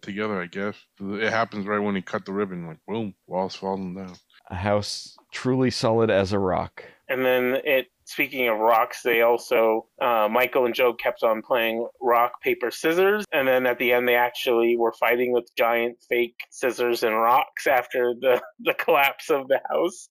together. 0.00 0.40
I 0.40 0.46
guess 0.46 0.74
it 1.00 1.30
happens 1.30 1.66
right 1.66 1.78
when 1.78 1.94
he 1.94 2.00
cut 2.00 2.24
the 2.24 2.32
ribbon. 2.32 2.66
Like 2.66 2.78
boom, 2.86 3.14
walls 3.26 3.54
falling 3.54 3.94
down. 3.94 4.14
A 4.50 4.54
house 4.54 5.14
truly 5.32 5.70
solid 5.70 6.10
as 6.10 6.32
a 6.32 6.38
rock. 6.38 6.82
and 7.10 7.24
then 7.24 7.58
it. 7.64 7.88
Speaking 8.10 8.48
of 8.48 8.58
rocks, 8.58 9.02
they 9.02 9.20
also 9.20 9.86
uh, 10.00 10.28
Michael 10.30 10.64
and 10.64 10.74
Joe 10.74 10.94
kept 10.94 11.22
on 11.22 11.42
playing 11.42 11.86
rock 12.00 12.40
paper 12.40 12.70
scissors, 12.70 13.26
and 13.32 13.46
then 13.46 13.66
at 13.66 13.78
the 13.78 13.92
end 13.92 14.08
they 14.08 14.14
actually 14.16 14.78
were 14.78 14.92
fighting 14.94 15.30
with 15.30 15.54
giant 15.58 15.98
fake 16.08 16.36
scissors 16.48 17.02
and 17.02 17.14
rocks 17.14 17.66
after 17.66 18.14
the 18.18 18.40
the 18.60 18.72
collapse 18.72 19.28
of 19.28 19.46
the 19.48 19.60
house. 19.68 20.08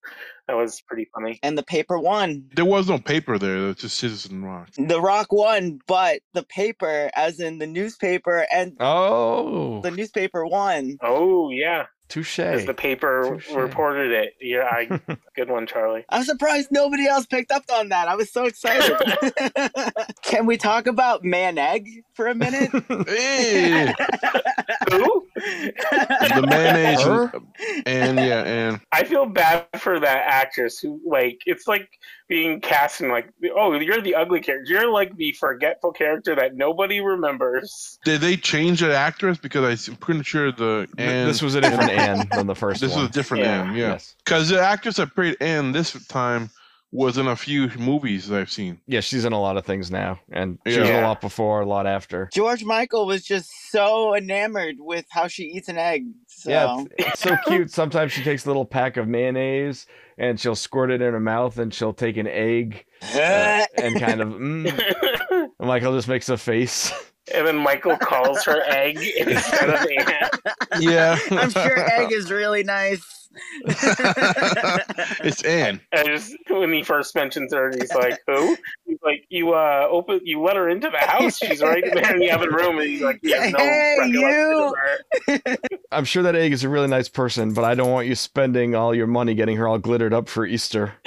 That 0.47 0.55
was 0.57 0.79
pretty 0.81 1.09
funny. 1.13 1.39
And 1.41 1.57
the 1.57 1.63
paper 1.63 1.97
won. 1.97 2.45
There 2.55 2.63
was 2.65 2.87
no 2.87 2.99
paper 2.99 3.39
there. 3.39 3.57
There 3.57 3.67
was 3.69 3.77
just 3.77 3.97
scissors 3.97 4.27
and 4.27 4.45
rocks. 4.45 4.77
The 4.77 5.01
rock 5.01 5.31
won, 5.33 5.79
but 5.87 6.21
the 6.33 6.43
paper, 6.43 7.09
as 7.15 7.39
in 7.39 7.57
the 7.57 7.67
newspaper, 7.67 8.45
and 8.53 8.77
Oh, 8.79 9.81
the 9.81 9.89
newspaper 9.91 10.45
won. 10.45 10.97
Oh 11.01 11.49
yeah, 11.49 11.87
touche. 12.09 12.37
as 12.39 12.65
the 12.65 12.73
paper 12.75 13.37
Touche. 13.39 13.51
reported 13.53 14.11
it. 14.11 14.33
Yeah, 14.39 14.69
I 14.71 15.17
Good 15.38 15.50
one, 15.51 15.67
Charlie. 15.67 16.03
I'm 16.10 16.24
surprised 16.24 16.70
nobody 16.72 17.06
else 17.08 17.27
picked 17.27 17.51
up 17.51 17.62
on 17.72 17.89
that. 17.89 18.08
I 18.08 18.15
was 18.15 18.32
so 18.34 18.46
excited. 18.46 18.98
Can 20.24 20.48
we 20.48 20.58
talk 20.58 20.88
about 20.88 21.22
Mayonegg 21.24 21.86
for 22.15 22.25
a 22.27 22.34
minute? 22.34 22.72
Hey, 23.08 23.94
Who? 24.91 25.27
the 25.36 26.46
mayonnaise 26.50 27.01
Her? 27.03 27.32
and, 27.86 28.17
and 28.17 28.17
yeah, 28.17 28.44
and 28.46 28.82
I 28.91 29.03
feel 29.03 29.27
bad 29.27 29.67
for 29.77 30.00
that 30.00 30.24
actress 30.27 30.79
who, 30.79 31.00
like, 31.06 31.39
it's 31.46 31.67
like 31.67 31.88
being 32.27 32.60
cast 32.60 33.01
in, 33.01 33.10
like, 33.10 33.29
oh, 33.56 33.74
you're 33.75 34.01
the 34.01 34.15
ugly 34.15 34.39
character. 34.41 34.72
You're 34.74 34.91
like 34.91 35.15
the 35.17 35.34
forgetful 35.34 35.91
character 35.94 36.36
that 36.36 36.56
nobody 36.56 37.00
remembers. 37.00 38.00
did 38.03 38.22
they 38.22 38.38
change 38.38 38.79
the 38.79 38.96
actress? 38.96 39.38
Because 39.38 39.88
I'm 39.88 39.96
pretty 39.98 40.24
sure 40.24 40.51
the 40.51 40.88
Th- 40.98 41.08
and 41.10 41.29
this 41.29 41.44
was 41.44 41.53
a 41.53 41.62
different 41.62 41.91
Anne 41.91 42.27
than 42.32 42.48
the 42.48 42.56
first 42.56 42.82
this 42.82 42.91
one. 42.94 43.01
was 43.01 43.10
a 43.10 43.13
different 43.13 43.44
Yeah. 43.44 43.62
Anne, 43.62 43.75
yeah. 43.75 43.88
Yes. 43.89 44.15
Because 44.25 44.50
the 44.50 44.60
actress 44.60 44.98
that 44.98 45.13
played 45.36 45.48
Anne 45.48 45.72
this 45.72 45.93
time 46.07 46.50
was 46.91 47.17
in 47.17 47.27
a 47.27 47.36
few 47.36 47.67
movies 47.77 48.29
that 48.29 48.39
I've 48.39 48.51
seen. 48.51 48.79
Yeah, 48.88 49.01
she's 49.01 49.25
in 49.25 49.34
a 49.34 49.41
lot 49.41 49.57
of 49.57 49.65
things 49.65 49.91
now, 49.91 50.19
and 50.31 50.57
she 50.65 50.79
was 50.79 50.89
a 50.89 51.01
lot 51.01 51.19
before, 51.19 51.62
a 51.62 51.65
lot 51.65 51.86
after. 51.86 52.29
George 52.34 52.63
Michael 52.63 53.05
was 53.05 53.24
just 53.24 53.51
so 53.72 54.15
enamored 54.15 54.75
with 54.79 55.05
how 55.10 55.27
she 55.27 55.43
eats 55.43 55.67
an 55.67 55.77
egg. 55.77 56.05
So. 56.27 56.50
Yeah, 56.50 56.86
it's, 56.98 57.10
it's 57.10 57.19
so 57.19 57.38
cute. 57.46 57.72
Sometimes 57.72 58.13
she 58.13 58.24
takes 58.24 58.46
a 58.46 58.48
little 58.48 58.65
pack 58.65 58.96
of 58.96 59.07
mayonnaise 59.07 59.86
and 60.17 60.39
she'll 60.39 60.55
squirt 60.55 60.89
it 60.89 61.01
in 61.01 61.13
her 61.13 61.19
mouth, 61.19 61.57
and 61.57 61.74
she'll 61.74 61.93
take 61.93 62.17
an 62.17 62.27
egg 62.27 62.86
uh, 63.13 63.65
and 63.77 64.00
kind 64.00 64.22
of. 64.22 64.29
Mm, 64.29 64.72
and 64.72 65.51
and 65.60 65.67
Michael 65.67 65.93
just 65.93 66.07
makes 66.07 66.29
a 66.29 66.38
face. 66.38 66.91
And 67.34 67.46
then 67.46 67.57
Michael 67.57 67.98
calls 67.98 68.43
her 68.46 68.63
egg 68.65 68.98
instead 69.17 69.69
of 69.69 69.75
Anne. 70.07 70.81
Yeah, 70.81 71.17
I'm 71.31 71.50
sure 71.50 71.91
egg 71.91 72.12
is 72.12 72.31
really 72.31 72.63
nice. 72.63 73.16
it's 75.24 75.44
Anne. 75.44 75.82
And 75.91 76.08
just 76.08 76.36
when 76.50 76.72
he 76.74 76.84
first 76.84 77.15
mentions 77.15 77.53
her, 77.53 77.72
he's 77.72 77.94
like, 77.94 78.20
"Who?" 78.27 78.58
He's 78.86 79.00
like, 79.03 79.25
"You 79.29 79.53
uh, 79.53 79.88
open, 79.89 80.22
you 80.24 80.41
let 80.41 80.56
her 80.56 80.70
into 80.70 80.89
the 80.89 80.98
house. 80.98 81.38
She's 81.38 81.62
right 81.62 81.84
there 81.94 82.13
in 82.13 82.20
the 82.20 82.32
other 82.32 82.50
room." 82.50 82.77
And 82.79 82.88
he's 82.88 83.01
like, 83.01 83.20
"He 83.22 83.32
has 83.32 83.51
no 83.51 83.60
Hey, 83.60 83.98
recollection 84.00 84.53
of 84.53 84.74
her." 84.77 85.58
I'm 85.91 86.06
sure 86.06 86.24
that 86.24 86.36
egg 86.36 86.53
is 86.53 86.63
a 86.63 86.70
really 86.70 86.88
nice 86.88 87.10
person, 87.10 87.53
but 87.53 87.63
I 87.63 87.75
don't 87.75 87.91
want 87.91 88.08
you 88.08 88.15
spending 88.15 88.75
all 88.75 88.94
your 88.94 89.08
money 89.08 89.34
getting 89.34 89.58
her 89.58 89.67
all 89.67 89.77
glittered 89.77 90.13
up 90.13 90.29
for 90.29 90.46
Easter. 90.46 90.94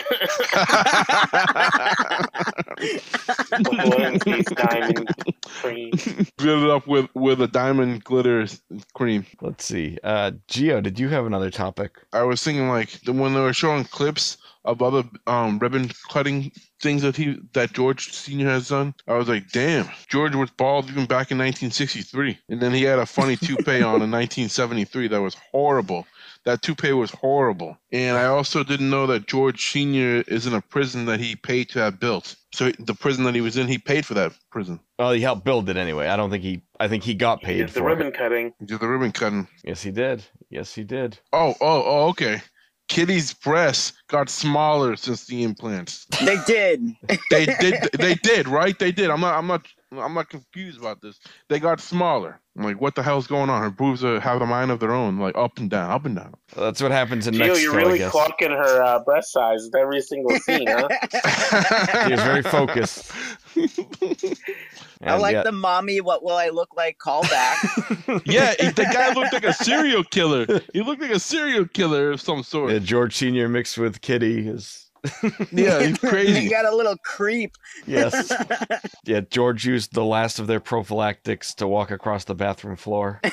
Balloon 3.63 4.19
piece 4.21 4.47
diamond 4.47 5.09
cream. 5.45 5.93
Filled 6.39 6.65
it 6.65 6.71
up 6.71 6.87
with 6.87 7.09
with 7.15 7.41
a 7.41 7.49
diamond 7.49 8.05
glitter 8.05 8.47
cream. 8.95 9.27
Let's 9.41 9.65
see. 9.65 9.99
Uh, 10.03 10.33
Gio, 10.49 10.83
did 10.83 10.99
you 10.99 11.09
have 11.09 11.27
another 11.27 11.51
topic? 11.51 11.99
I 12.21 12.25
was 12.25 12.43
thinking 12.43 12.69
like 12.69 13.01
the- 13.01 13.13
when 13.15 13.33
they 13.33 13.41
were 13.41 13.55
showing 13.55 13.85
clips 13.85 14.37
of 14.67 14.83
other 14.83 15.05
um, 15.27 15.59
ribbon 15.59 15.91
cutting 16.11 16.53
things 16.81 17.01
that 17.01 17.17
he 17.17 17.39
that 17.55 17.73
George 17.73 18.13
Senior 18.13 18.49
has 18.51 18.69
done. 18.69 18.95
I 19.09 19.15
was 19.15 19.27
like, 19.29 19.51
damn, 19.51 19.89
George 20.09 20.35
was 20.35 20.51
bald 20.51 20.91
even 20.91 21.07
back 21.07 21.31
in 21.31 21.39
1963, 21.39 22.39
and 22.51 22.61
then 22.61 22.73
he 22.75 22.83
had 22.83 22.99
a 22.99 23.07
funny 23.07 23.37
toupee 23.37 23.81
on 23.83 24.03
in 24.03 24.11
1973 24.11 25.09
that 25.09 25.21
was 25.23 25.37
horrible. 25.51 26.07
That 26.47 26.63
toupee 26.63 26.93
was 26.93 27.11
horrible, 27.11 27.77
and 27.93 28.17
I 28.17 28.25
also 28.25 28.65
didn't 28.65 28.89
know 28.89 29.07
that 29.09 29.27
George 29.27 29.71
Senior 29.71 30.23
is 30.27 30.47
in 30.47 30.55
a 30.55 30.63
prison 30.63 31.05
that 31.05 31.21
he 31.21 31.37
paid 31.37 31.69
to 31.71 31.81
have 31.81 32.01
built. 32.01 32.35
So 32.55 32.73
the 32.79 32.95
prison 32.95 33.25
that 33.25 33.35
he 33.35 33.43
was 33.43 33.59
in, 33.59 33.69
he 33.69 33.77
paid 33.77 34.07
for 34.07 34.15
that 34.15 34.33
prison. 34.51 34.81
Well, 34.99 35.13
he 35.13 35.21
helped 35.21 35.45
build 35.45 35.69
it 35.69 35.77
anyway. 35.77 36.09
I 36.09 36.17
don't 36.17 36.31
think 36.31 36.43
he. 36.43 36.63
I 36.81 36.89
think 36.89 37.03
he 37.05 37.15
got 37.15 37.41
He 37.41 37.47
paid 37.47 37.59
did 37.59 37.69
the 37.69 37.81
for 37.81 37.87
ribbon 37.87 38.07
it. 38.07 38.15
cutting. 38.15 38.55
He 38.59 38.65
did 38.67 38.81
the 38.81 38.89
ribbon 38.89 39.13
cutting. 39.13 39.49
Yes, 39.65 39.83
he 39.83 39.91
did. 39.91 40.25
Yes, 40.49 40.75
he 40.75 40.83
did. 40.83 41.19
Oh, 41.33 41.55
oh, 41.61 41.83
oh, 41.87 42.09
okay. 42.09 42.41
Kitty's 42.89 43.35
breasts 43.35 43.93
got 44.09 44.29
smaller 44.31 44.97
since 44.97 45.27
the 45.27 45.43
implants. 45.45 46.07
They 46.25 46.39
did. 46.47 46.97
They 47.31 47.47
did. 47.47 47.89
They 47.99 48.15
did. 48.15 48.49
Right? 48.49 48.79
They 48.79 48.93
did. 48.93 49.11
I'm 49.11 49.21
not. 49.21 49.37
I'm 49.37 49.47
not. 49.47 49.67
I'm 49.93 50.15
not 50.15 50.29
confused 50.31 50.79
about 50.79 51.01
this. 51.03 51.19
They 51.49 51.59
got 51.59 51.81
smaller. 51.81 52.41
I'm 52.57 52.65
like, 52.65 52.81
what 52.81 52.95
the 52.95 53.03
hell's 53.03 53.27
going 53.27 53.51
on? 53.51 53.61
Her 53.61 53.71
boobs 53.71 54.05
are, 54.05 54.21
have 54.21 54.41
a 54.41 54.47
mind 54.47 54.71
of 54.71 54.79
their 54.79 54.93
own, 54.93 55.19
like 55.19 55.37
up 55.37 55.59
and 55.59 55.69
down, 55.69 55.91
up 55.91 56.05
and 56.05 56.15
down. 56.15 56.35
That's 56.57 56.81
what 56.81 56.93
happens 56.93 57.27
in 57.27 57.35
Gio, 57.35 57.39
Mexico. 57.39 57.59
you're 57.61 57.75
I 57.75 57.83
really 57.83 57.99
guess. 57.99 58.13
clocking 58.13 58.51
her 58.51 58.83
uh, 58.83 59.01
breast 59.01 59.33
size 59.33 59.65
with 59.65 59.75
every 59.75 60.01
single 60.01 60.37
scene, 60.39 60.67
huh? 60.69 60.89
He 62.07 62.13
was 62.13 62.23
very 62.23 62.43
focused. 62.43 63.11
I 65.03 65.17
like 65.17 65.33
yeah, 65.33 65.43
the 65.43 65.53
mommy, 65.53 66.01
what 66.01 66.23
will 66.23 66.37
I 66.37 66.51
look 66.51 66.77
like 66.77 66.99
callback. 66.99 68.23
yeah, 68.27 68.55
the 68.55 68.85
guy 68.93 69.13
looked 69.15 69.33
like 69.33 69.45
a 69.45 69.55
serial 69.55 70.05
killer. 70.05 70.61
He 70.75 70.83
looked 70.83 71.01
like 71.01 71.11
a 71.11 71.21
serial 71.21 71.67
killer 71.67 72.11
of 72.13 72.21
some 72.21 72.43
sort. 72.43 72.73
yeah, 72.73 72.79
George 72.81 73.17
Senior 73.17 73.49
mixed 73.49 73.79
with 73.79 74.03
Kitty 74.03 74.47
is 74.47 74.90
Yeah, 75.53 75.81
he's 75.83 76.03
you 76.03 76.09
crazy. 76.09 76.49
got 76.49 76.65
a 76.67 76.75
little 76.75 76.97
creep. 77.05 77.57
yes. 77.87 78.33
Yeah, 79.05 79.21
George 79.21 79.65
used 79.67 79.95
the 79.95 80.05
last 80.05 80.39
of 80.39 80.47
their 80.47 80.61
prophylactics 80.61 81.55
to 81.55 81.67
walk 81.67 81.91
across 81.91 82.25
the 82.25 82.35
bathroom 82.35 82.77
floor, 82.77 83.21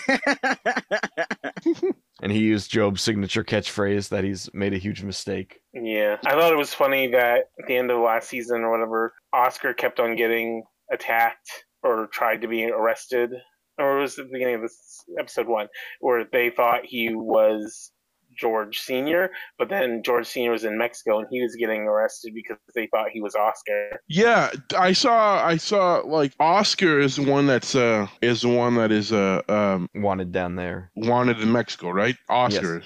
and 2.22 2.32
he 2.32 2.40
used 2.40 2.74
GOB's 2.74 3.02
signature 3.02 3.44
catchphrase 3.44 4.10
that 4.10 4.24
he's 4.24 4.50
made 4.54 4.74
a 4.74 4.78
huge 4.78 5.04
mistake. 5.04 5.60
Yeah, 5.74 6.18
I 6.26 6.32
thought 6.32 6.52
it 6.54 6.58
was 6.58 6.74
funny 6.74 7.08
that 7.12 7.46
at 7.60 7.68
the 7.68 7.76
end 7.76 7.92
of 7.92 8.00
last 8.00 8.30
season 8.30 8.62
or 8.62 8.72
whatever, 8.72 9.14
Oscar 9.34 9.74
kept 9.74 10.00
on 10.00 10.16
getting 10.16 10.64
attacked 10.92 11.50
or 11.84 12.08
tried 12.12 12.42
to 12.42 12.48
be 12.48 12.66
arrested, 12.66 13.32
or 13.78 14.00
it 14.00 14.02
was 14.02 14.18
at 14.18 14.26
the 14.28 14.32
beginning 14.34 14.56
of 14.56 14.62
this 14.62 15.04
episode 15.20 15.48
one, 15.48 15.68
where 16.00 16.26
they 16.32 16.50
thought 16.50 16.86
he 16.86 17.14
was 17.14 17.92
George 18.38 18.80
Senior, 18.80 19.32
but 19.58 19.70
then 19.70 20.02
George 20.04 20.28
Senior 20.28 20.52
was 20.52 20.64
in 20.64 20.78
Mexico 20.78 21.20
and 21.20 21.28
he 21.30 21.42
was 21.42 21.56
getting 21.56 21.82
arrested 21.82 22.34
because 22.34 22.58
they 22.76 22.88
thought 22.88 23.10
he 23.10 23.22
was 23.22 23.36
Oscar. 23.36 24.02
Yeah, 24.08 24.50
I 24.78 24.94
saw. 24.94 25.46
I 25.46 25.58
saw 25.58 26.02
like 26.06 26.34
Oscar 26.40 27.00
is 27.00 27.16
the 27.16 27.30
one 27.30 27.48
that's 27.48 27.76
uh 27.76 28.08
is 28.22 28.42
the 28.42 28.50
one 28.50 28.76
that 28.76 28.92
is 28.92 29.12
uh 29.12 29.42
um 29.50 29.90
Wanted 29.96 30.32
down 30.32 30.56
there. 30.56 30.92
wanted 30.96 31.40
in 31.40 31.52
Mexico, 31.52 31.90
right? 31.90 32.16
Oscars. 32.30 32.86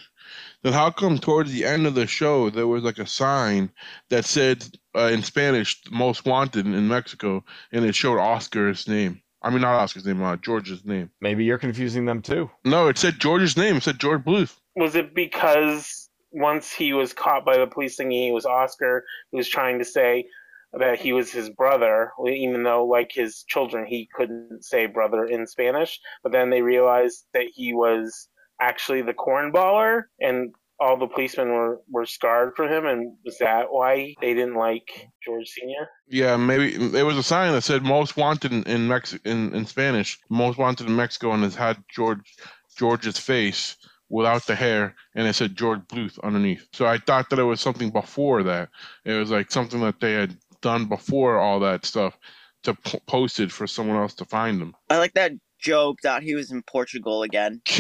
Then 0.64 0.74
how 0.74 0.92
come 0.92 1.18
towards 1.18 1.52
the 1.52 1.66
end 1.66 1.88
of 1.88 1.96
the 1.96 2.06
show 2.08 2.50
there 2.50 2.68
was 2.68 2.84
like 2.84 3.00
a 3.00 3.08
sign 3.08 3.72
that 4.10 4.26
said 4.26 4.64
uh, 4.96 5.10
in 5.12 5.24
Spanish 5.24 5.82
"Most 5.92 6.26
Wanted" 6.26 6.66
in 6.68 6.88
Mexico, 6.88 7.44
and 7.72 7.84
it 7.86 7.96
showed 7.96 8.20
Oscar's 8.20 8.88
name. 8.88 9.22
I 9.42 9.50
mean, 9.50 9.62
not 9.62 9.80
Oscar's 9.82 10.06
name, 10.06 10.22
uh, 10.22 10.36
George's 10.38 10.86
name. 10.86 11.10
Maybe 11.20 11.44
you're 11.46 11.58
confusing 11.58 12.06
them 12.06 12.22
too. 12.22 12.52
No, 12.64 12.88
it 12.90 12.98
said 13.00 13.20
George's 13.20 13.58
name. 13.58 13.78
It 13.78 13.84
said 13.84 14.00
George 14.00 14.22
Bluth. 14.24 14.58
Was 14.76 14.96
it 14.96 15.14
because 15.14 16.10
once 16.32 16.72
he 16.72 16.94
was 16.94 17.14
caught 17.14 17.46
by 17.46 17.58
the 17.58 17.68
police 17.68 17.98
thinking 17.98 18.24
he 18.24 18.32
was 18.32 18.46
Oscar, 18.46 19.04
he 19.32 19.38
was 19.38 19.50
trying 19.50 19.80
to 19.80 19.86
say 19.86 20.26
that 20.74 21.00
he 21.00 21.12
was 21.12 21.32
his 21.32 21.50
brother, 21.50 22.12
even 22.26 22.64
though, 22.64 22.86
like 22.86 23.12
his 23.14 23.44
children, 23.48 23.86
he 23.86 24.08
couldn't 24.16 24.64
say 24.64 24.86
brother 24.86 25.26
in 25.26 25.46
Spanish. 25.46 26.00
But 26.24 26.32
then 26.32 26.50
they 26.50 26.62
realized 26.62 27.26
that 27.34 27.48
he 27.54 27.74
was 27.74 28.30
actually 28.60 29.02
the 29.02 29.14
cornballer, 29.14 30.04
and 30.22 30.54
all 30.80 30.98
the 30.98 31.08
policemen 31.08 31.50
were, 31.50 31.82
were 31.92 32.06
scarred 32.06 32.54
for 32.56 32.68
him. 32.68 32.86
And 32.86 33.18
was 33.26 33.38
that 33.40 33.66
why 33.70 34.16
they 34.22 34.34
didn't 34.34 34.56
like 34.56 35.10
George 35.26 35.48
Sr.? 35.50 35.90
Yeah, 36.08 36.38
maybe 36.38 36.78
there 36.88 37.06
was 37.06 37.18
a 37.18 37.24
sign 37.24 37.52
that 37.52 37.64
said 37.64 37.84
"Most 37.84 38.16
Wanted" 38.16 38.54
in 38.54 38.64
in, 38.64 38.88
Mex- 38.88 39.20
in, 39.26 39.54
in 39.54 39.66
Spanish. 39.66 40.20
Most 40.30 40.58
Wanted 40.58 40.88
in 40.88 40.96
Mexico, 40.96 41.34
and 41.34 41.44
it 41.44 41.54
had 41.54 41.84
George 41.94 42.34
George's 42.78 43.20
face 43.20 43.76
without 44.12 44.46
the 44.46 44.56
hair, 44.56 44.96
and 45.16 45.28
it 45.28 45.34
said 45.34 45.56
George 45.56 45.80
Bluth 45.88 46.20
underneath. 46.24 46.68
So 46.74 46.86
I 46.86 46.98
thought 47.00 47.30
that 47.30 47.40
it 47.40 47.44
was 47.44 47.62
something 47.62 47.90
before 47.90 48.44
that. 48.44 48.70
It 49.06 49.14
was 49.14 49.32
like 49.32 49.50
something 49.52 49.80
that 49.82 50.00
they 50.00 50.14
had 50.14 50.38
done 50.62 50.86
before 50.86 51.40
all 51.40 51.60
that 51.62 51.86
stuff 51.86 52.18
to 52.64 52.76
p- 52.76 53.00
post 53.08 53.40
it 53.40 53.52
for 53.52 53.66
someone 53.66 53.98
else 53.98 54.14
to 54.16 54.26
find 54.26 54.62
them. 54.62 54.76
I 54.90 54.98
like 54.98 55.14
that 55.14 55.32
joke 55.60 56.00
thought 56.02 56.24
he 56.24 56.36
was 56.36 56.52
in 56.52 56.62
Portugal 56.64 57.24
again. 57.24 57.62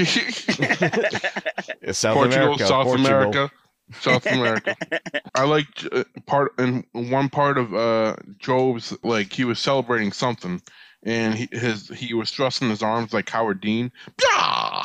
Yeah, 1.81 1.93
South 1.93 2.15
Portugal, 2.15 2.43
America, 2.43 2.67
South 2.67 2.85
Portugal. 2.85 3.11
America, 3.11 3.51
South 3.99 4.25
America. 4.31 4.75
I 5.35 5.43
like 5.43 5.67
uh, 5.91 6.03
part 6.27 6.53
in 6.59 6.85
one 6.91 7.29
part 7.29 7.57
of 7.57 7.73
uh 7.73 8.15
GOB's 8.43 8.95
like 9.03 9.33
he 9.33 9.45
was 9.45 9.59
celebrating 9.59 10.11
something, 10.11 10.61
and 11.03 11.33
he, 11.33 11.49
his 11.51 11.89
he 11.89 12.13
was 12.13 12.29
thrusting 12.31 12.69
his 12.69 12.83
arms 12.83 13.13
like 13.13 13.29
Howard 13.29 13.61
Dean, 13.61 13.91
yeah, 14.21 14.83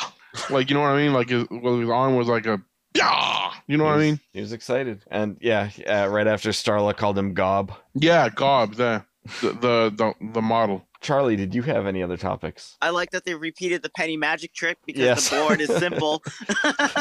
like 0.50 0.70
you 0.70 0.74
know 0.74 0.82
what 0.82 0.90
I 0.90 1.02
mean, 1.02 1.12
like 1.12 1.28
his, 1.28 1.46
well, 1.50 1.78
his 1.78 1.88
arm 1.90 2.16
was 2.16 2.28
like 2.28 2.46
a 2.46 2.60
yeah, 2.94 3.52
you 3.66 3.76
know 3.76 3.84
what 3.84 3.94
I 3.94 3.98
mean? 3.98 4.20
He 4.32 4.40
was 4.40 4.52
excited, 4.52 5.04
and 5.10 5.36
yeah, 5.40 5.70
uh, 5.86 6.08
right 6.08 6.26
after 6.26 6.50
Starla 6.50 6.96
called 6.96 7.18
him 7.18 7.34
Gob. 7.34 7.72
Yeah, 7.94 8.28
Gob, 8.28 8.74
the 8.74 9.04
the 9.40 9.52
the 9.52 9.94
the, 10.20 10.32
the 10.32 10.42
model. 10.42 10.86
Charlie, 11.06 11.36
did 11.36 11.54
you 11.54 11.62
have 11.62 11.86
any 11.86 12.02
other 12.02 12.16
topics? 12.16 12.76
I 12.82 12.90
like 12.90 13.10
that 13.12 13.24
they 13.24 13.34
repeated 13.36 13.82
the 13.82 13.90
penny 13.90 14.16
magic 14.16 14.52
trick 14.52 14.78
because 14.84 15.02
Yes. 15.02 15.30
the 15.30 15.36
board 15.36 15.60
is 15.60 15.68
simple. 15.76 16.20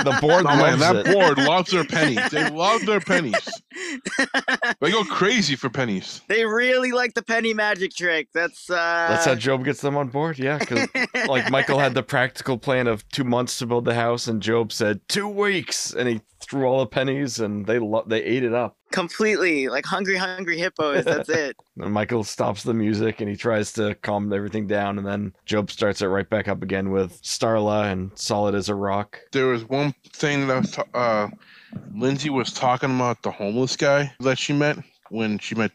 The 0.05 0.17
board 0.21 0.45
Oh 0.47 0.55
man, 0.57 0.77
that 0.79 0.95
it. 0.97 1.05
board 1.13 1.38
loves 1.39 1.71
their 1.71 1.83
pennies. 1.85 2.29
They 2.29 2.47
love 2.51 2.85
their 2.85 3.00
pennies. 3.00 3.35
They 4.81 4.91
go 4.91 5.03
crazy 5.03 5.55
for 5.55 5.69
pennies. 5.69 6.21
they 6.27 6.45
really 6.45 6.91
like 6.91 7.13
the 7.13 7.24
penny 7.24 7.53
magic 7.53 7.91
trick. 7.95 8.27
That's 8.33 8.69
uh 8.69 8.75
That's 9.09 9.25
how 9.25 9.35
GOB 9.35 9.63
gets 9.65 9.81
them 9.81 9.97
on 9.97 10.09
board. 10.09 10.38
Yeah, 10.38 10.57
because 10.59 10.88
like 11.27 11.50
Michael 11.50 11.79
had 11.79 11.93
the 11.93 12.03
practical 12.03 12.57
plan 12.57 12.88
of 12.88 13.07
two 13.09 13.24
months 13.24 13.57
to 13.59 13.65
build 13.65 13.85
the 13.85 13.95
house, 13.95 14.27
and 14.27 14.45
GOB 14.45 14.71
said 14.71 15.01
two 15.07 15.27
weeks, 15.27 15.93
and 15.93 16.07
he 16.07 16.21
threw 16.39 16.65
all 16.65 16.79
the 16.79 16.85
pennies, 16.88 17.39
and 17.39 17.65
they 17.65 17.79
lo- 17.79 18.05
they 18.05 18.21
ate 18.24 18.43
it 18.43 18.53
up. 18.53 18.77
Completely 18.96 19.68
like 19.68 19.86
hungry 19.86 20.16
hungry 20.16 20.58
hippos. 20.58 21.04
That's 21.04 21.28
it. 21.44 21.58
And 21.78 21.94
Michael 21.94 22.24
stops 22.24 22.64
the 22.64 22.74
music, 22.74 23.20
and 23.20 23.30
he 23.30 23.36
tries 23.36 23.74
to 23.74 23.94
calm 23.96 24.32
everything 24.32 24.68
down, 24.68 24.98
and 24.98 25.06
then 25.06 25.34
GOB 25.48 25.70
starts 25.70 26.02
it 26.02 26.08
right 26.08 26.30
back 26.30 26.48
up 26.48 26.64
again 26.64 26.92
with 26.92 27.22
Starla 27.22 27.92
and 27.92 28.12
solid 28.16 28.56
as 28.56 28.70
a 28.70 28.75
rock. 28.75 29.20
There 29.34 29.48
was 29.48 29.66
one 29.66 29.94
thing 30.14 30.48
that 30.48 30.56
I 30.56 30.60
was 30.60 30.72
ta- 30.72 30.86
uh, 30.94 31.28
Lindsay 31.94 32.30
was 32.30 32.54
talking 32.54 32.96
about 32.96 33.22
the 33.22 33.32
homeless 33.32 33.75
guy 33.75 34.14
that 34.22 34.40
she 34.40 34.54
met 34.54 34.78
when 35.10 35.40
she 35.40 35.56
met 35.56 35.72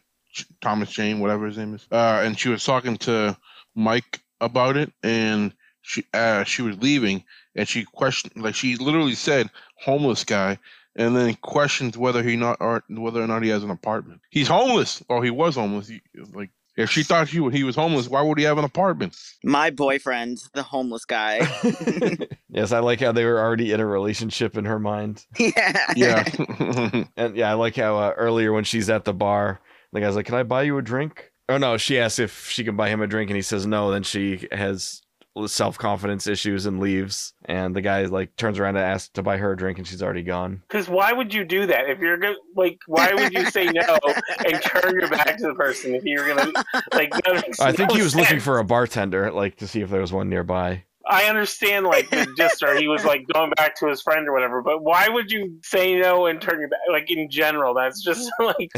Thomas 0.59 0.89
Jane, 0.89 1.19
whatever 1.19 1.45
his 1.45 1.59
name 1.59 1.75
is, 1.75 1.87
uh, 1.91 2.21
and 2.23 2.39
she 2.39 2.49
was 2.49 2.65
talking 2.65 2.97
to 2.97 3.37
Mike 3.75 4.19
about 4.39 4.77
it, 4.77 4.91
and 5.03 5.53
she 5.83 6.05
uh, 6.15 6.43
she 6.43 6.63
was 6.63 6.75
leaving, 6.81 7.23
and 7.55 7.67
she 7.69 7.83
questioned, 7.83 8.41
like 8.41 8.55
she 8.55 8.77
literally 8.77 9.13
said, 9.13 9.51
"homeless 9.75 10.23
guy." 10.23 10.57
And 10.95 11.15
then 11.15 11.35
questions 11.35 11.97
whether 11.97 12.21
he 12.21 12.35
not 12.35 12.57
or 12.59 12.83
whether 12.89 13.21
or 13.21 13.27
not 13.27 13.43
he 13.43 13.49
has 13.49 13.63
an 13.63 13.69
apartment. 13.69 14.21
He's 14.29 14.47
homeless, 14.47 15.01
or 15.07 15.23
he 15.23 15.29
was 15.29 15.55
homeless. 15.55 15.87
He, 15.87 16.01
like 16.33 16.49
if 16.77 16.89
she 16.89 17.03
thought 17.03 17.27
he 17.27 17.49
he 17.49 17.63
was 17.63 17.75
homeless, 17.75 18.09
why 18.09 18.21
would 18.21 18.37
he 18.37 18.43
have 18.45 18.57
an 18.57 18.65
apartment? 18.65 19.15
My 19.43 19.69
boyfriend, 19.69 20.39
the 20.53 20.63
homeless 20.63 21.05
guy. 21.05 21.39
yes, 22.49 22.71
I 22.71 22.79
like 22.79 22.99
how 22.99 23.11
they 23.11 23.25
were 23.25 23.39
already 23.39 23.71
in 23.71 23.79
a 23.79 23.85
relationship 23.85 24.57
in 24.57 24.65
her 24.65 24.79
mind. 24.79 25.25
yeah. 25.37 25.93
Yeah, 25.95 26.23
And 27.17 27.35
yeah, 27.35 27.51
I 27.51 27.53
like 27.53 27.75
how 27.75 27.97
uh, 27.97 28.13
earlier 28.17 28.51
when 28.53 28.63
she's 28.63 28.89
at 28.89 29.05
the 29.05 29.13
bar, 29.13 29.61
the 29.93 29.99
guy's 30.01 30.15
like, 30.15 30.25
"Can 30.25 30.35
I 30.35 30.43
buy 30.43 30.63
you 30.63 30.77
a 30.77 30.81
drink?" 30.81 31.31
Oh 31.49 31.57
no, 31.57 31.77
she 31.77 31.99
asks 31.99 32.19
if 32.19 32.49
she 32.49 32.63
can 32.63 32.77
buy 32.77 32.89
him 32.89 33.01
a 33.01 33.07
drink, 33.07 33.29
and 33.29 33.35
he 33.35 33.41
says 33.41 33.65
no. 33.65 33.91
Then 33.91 34.03
she 34.03 34.47
has 34.51 35.01
self 35.47 35.77
confidence 35.77 36.27
issues 36.27 36.65
and 36.65 36.79
leaves. 36.79 37.33
And 37.45 37.75
the 37.75 37.81
guy 37.81 38.05
like 38.05 38.35
turns 38.35 38.59
around 38.59 38.75
to 38.75 38.81
ask 38.81 39.11
to 39.13 39.23
buy 39.23 39.37
her 39.37 39.53
a 39.53 39.57
drink, 39.57 39.77
and 39.77 39.87
she's 39.87 40.03
already 40.03 40.23
gone. 40.23 40.63
Because 40.67 40.87
why 40.87 41.13
would 41.13 41.33
you 41.33 41.43
do 41.43 41.65
that 41.67 41.89
if 41.89 41.99
you're 41.99 42.17
gonna 42.17 42.35
like? 42.55 42.79
Why 42.87 43.13
would 43.13 43.33
you 43.33 43.49
say 43.49 43.65
no 43.65 43.97
and 44.45 44.61
turn 44.61 44.99
your 44.99 45.09
back 45.09 45.37
to 45.37 45.47
the 45.47 45.55
person 45.55 45.95
if 45.95 46.03
you're 46.03 46.27
gonna 46.27 46.51
like? 46.93 47.11
I 47.59 47.71
think 47.71 47.89
no 47.89 47.95
he 47.95 48.01
was 48.01 48.15
looking 48.15 48.39
for 48.39 48.59
a 48.59 48.63
bartender, 48.63 49.31
like 49.31 49.57
to 49.57 49.67
see 49.67 49.81
if 49.81 49.89
there 49.89 50.01
was 50.01 50.13
one 50.13 50.29
nearby. 50.29 50.83
I 51.07 51.25
understand 51.25 51.85
like 51.85 52.09
the 52.09 52.27
gist, 52.37 52.63
or 52.63 52.75
he 52.75 52.87
was 52.87 53.05
like 53.05 53.27
going 53.33 53.51
back 53.51 53.75
to 53.77 53.87
his 53.87 54.01
friend 54.01 54.27
or 54.27 54.33
whatever. 54.33 54.61
But 54.61 54.83
why 54.83 55.09
would 55.09 55.31
you 55.31 55.59
say 55.63 55.99
no 55.99 56.27
and 56.27 56.41
turn 56.41 56.59
your 56.59 56.69
back? 56.69 56.79
Like 56.89 57.09
in 57.11 57.29
general, 57.29 57.73
that's 57.73 58.01
just 58.01 58.31
like 58.39 58.71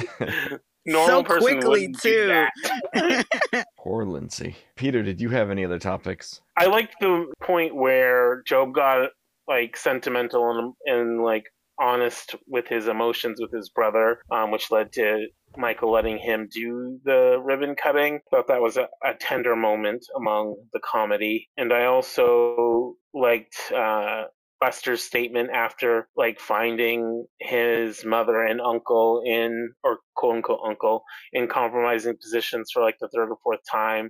normal 0.86 1.22
So 1.22 1.24
person 1.24 1.62
quickly, 1.62 1.94
too. 2.02 2.46
Poor 3.78 4.06
Lindsay. 4.06 4.56
Peter, 4.76 5.04
did 5.04 5.22
you 5.22 5.30
have 5.30 5.50
any 5.50 5.66
other 5.66 5.80
topics? 5.80 6.42
I 6.58 6.66
liked 6.66 6.96
the 7.00 7.32
point 7.42 7.76
where 7.76 8.44
GOB 8.50 8.74
got 8.74 9.10
like 9.48 9.76
sentimental 9.76 10.50
and 10.52 10.74
and 10.86 11.24
like 11.24 11.46
honest 11.80 12.36
with 12.48 12.68
his 12.68 12.88
emotions 12.88 13.40
with 13.42 13.52
his 13.52 13.70
brother, 13.70 14.20
um, 14.32 14.52
which 14.52 14.72
led 14.72 14.92
to 14.94 15.28
Michael 15.58 15.92
letting 15.92 16.18
him 16.18 16.48
do 16.52 17.00
the 17.04 17.42
ribbon 17.44 17.76
cutting. 17.76 18.20
Thought 18.32 18.48
that 18.48 18.62
was 18.62 18.78
a, 18.78 18.88
a 19.04 19.14
tender 19.20 19.56
moment 19.56 20.06
among 20.16 20.56
the 20.72 20.80
comedy, 20.80 21.50
and 21.58 21.74
I 21.74 21.86
also 21.86 22.96
liked. 23.14 23.56
Uh, 23.76 24.26
Buster's 24.64 25.04
statement 25.04 25.50
after 25.54 26.08
like 26.16 26.40
finding 26.40 27.26
his 27.42 28.06
mother 28.06 28.42
and 28.42 28.62
uncle 28.62 29.22
in 29.26 29.74
or 29.84 30.00
quote 30.16 30.38
unquote 30.38 30.62
uncle 30.66 31.04
in 31.34 31.50
compromising 31.50 32.16
positions 32.16 32.70
for 32.72 32.82
like 32.82 32.96
the 33.02 33.10
third 33.14 33.30
or 33.30 33.36
fourth 33.44 33.60
time 33.70 34.10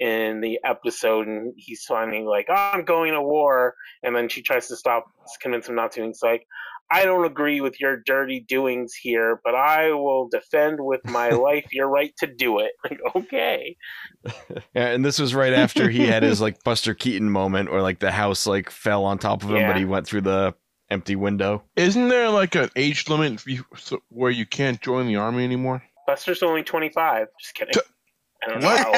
in 0.00 0.40
the 0.40 0.58
episode 0.64 1.28
and 1.28 1.54
he's 1.56 1.84
finally 1.86 2.24
like 2.24 2.46
oh, 2.48 2.70
i'm 2.74 2.84
going 2.84 3.12
to 3.12 3.22
war 3.22 3.74
and 4.02 4.16
then 4.16 4.28
she 4.28 4.42
tries 4.42 4.66
to 4.66 4.74
stop 4.74 5.04
convince 5.40 5.68
him 5.68 5.76
not 5.76 5.92
to 5.92 6.00
and 6.00 6.08
he's 6.08 6.20
like 6.20 6.44
i 6.92 7.04
don't 7.04 7.24
agree 7.24 7.60
with 7.60 7.80
your 7.80 7.96
dirty 8.04 8.40
doings 8.48 8.92
here 8.94 9.40
but 9.44 9.54
i 9.54 9.90
will 9.92 10.28
defend 10.30 10.76
with 10.80 11.00
my 11.04 11.28
life 11.48 11.64
your 11.72 11.88
right 11.88 12.12
to 12.18 12.26
do 12.26 12.58
it 12.58 12.72
like 12.84 13.00
okay 13.16 13.76
Yeah, 14.74 14.86
and 14.88 15.04
this 15.04 15.18
was 15.18 15.34
right 15.34 15.52
after 15.52 15.90
he 15.90 16.06
had 16.06 16.22
his 16.22 16.40
like 16.40 16.62
Buster 16.62 16.94
Keaton 16.94 17.28
moment 17.28 17.70
where 17.72 17.82
like 17.82 17.98
the 17.98 18.12
house 18.12 18.46
like 18.46 18.70
fell 18.70 19.04
on 19.04 19.18
top 19.18 19.42
of 19.42 19.50
him, 19.50 19.56
Yeah. 19.56 19.72
but 19.72 19.78
he 19.78 19.84
went 19.84 20.06
through 20.06 20.20
the 20.20 20.54
empty 20.90 21.16
window. 21.16 21.64
Isn't 21.74 22.08
there 22.08 22.28
like 22.30 22.54
an 22.54 22.70
age 22.76 23.08
limit 23.08 23.32
if 23.34 23.46
you- 23.48 23.64
so- 23.76 24.02
where 24.10 24.30
you 24.30 24.46
can't 24.46 24.80
join 24.80 25.06
the 25.08 25.16
army 25.16 25.42
anymore? 25.44 25.82
buster's 26.06 26.42
only 26.42 26.62
25 26.62 27.26
just 27.40 27.54
kidding 27.54 27.72
T- 27.74 27.80
i 28.42 28.48
don't 28.48 28.60
know 28.60 28.92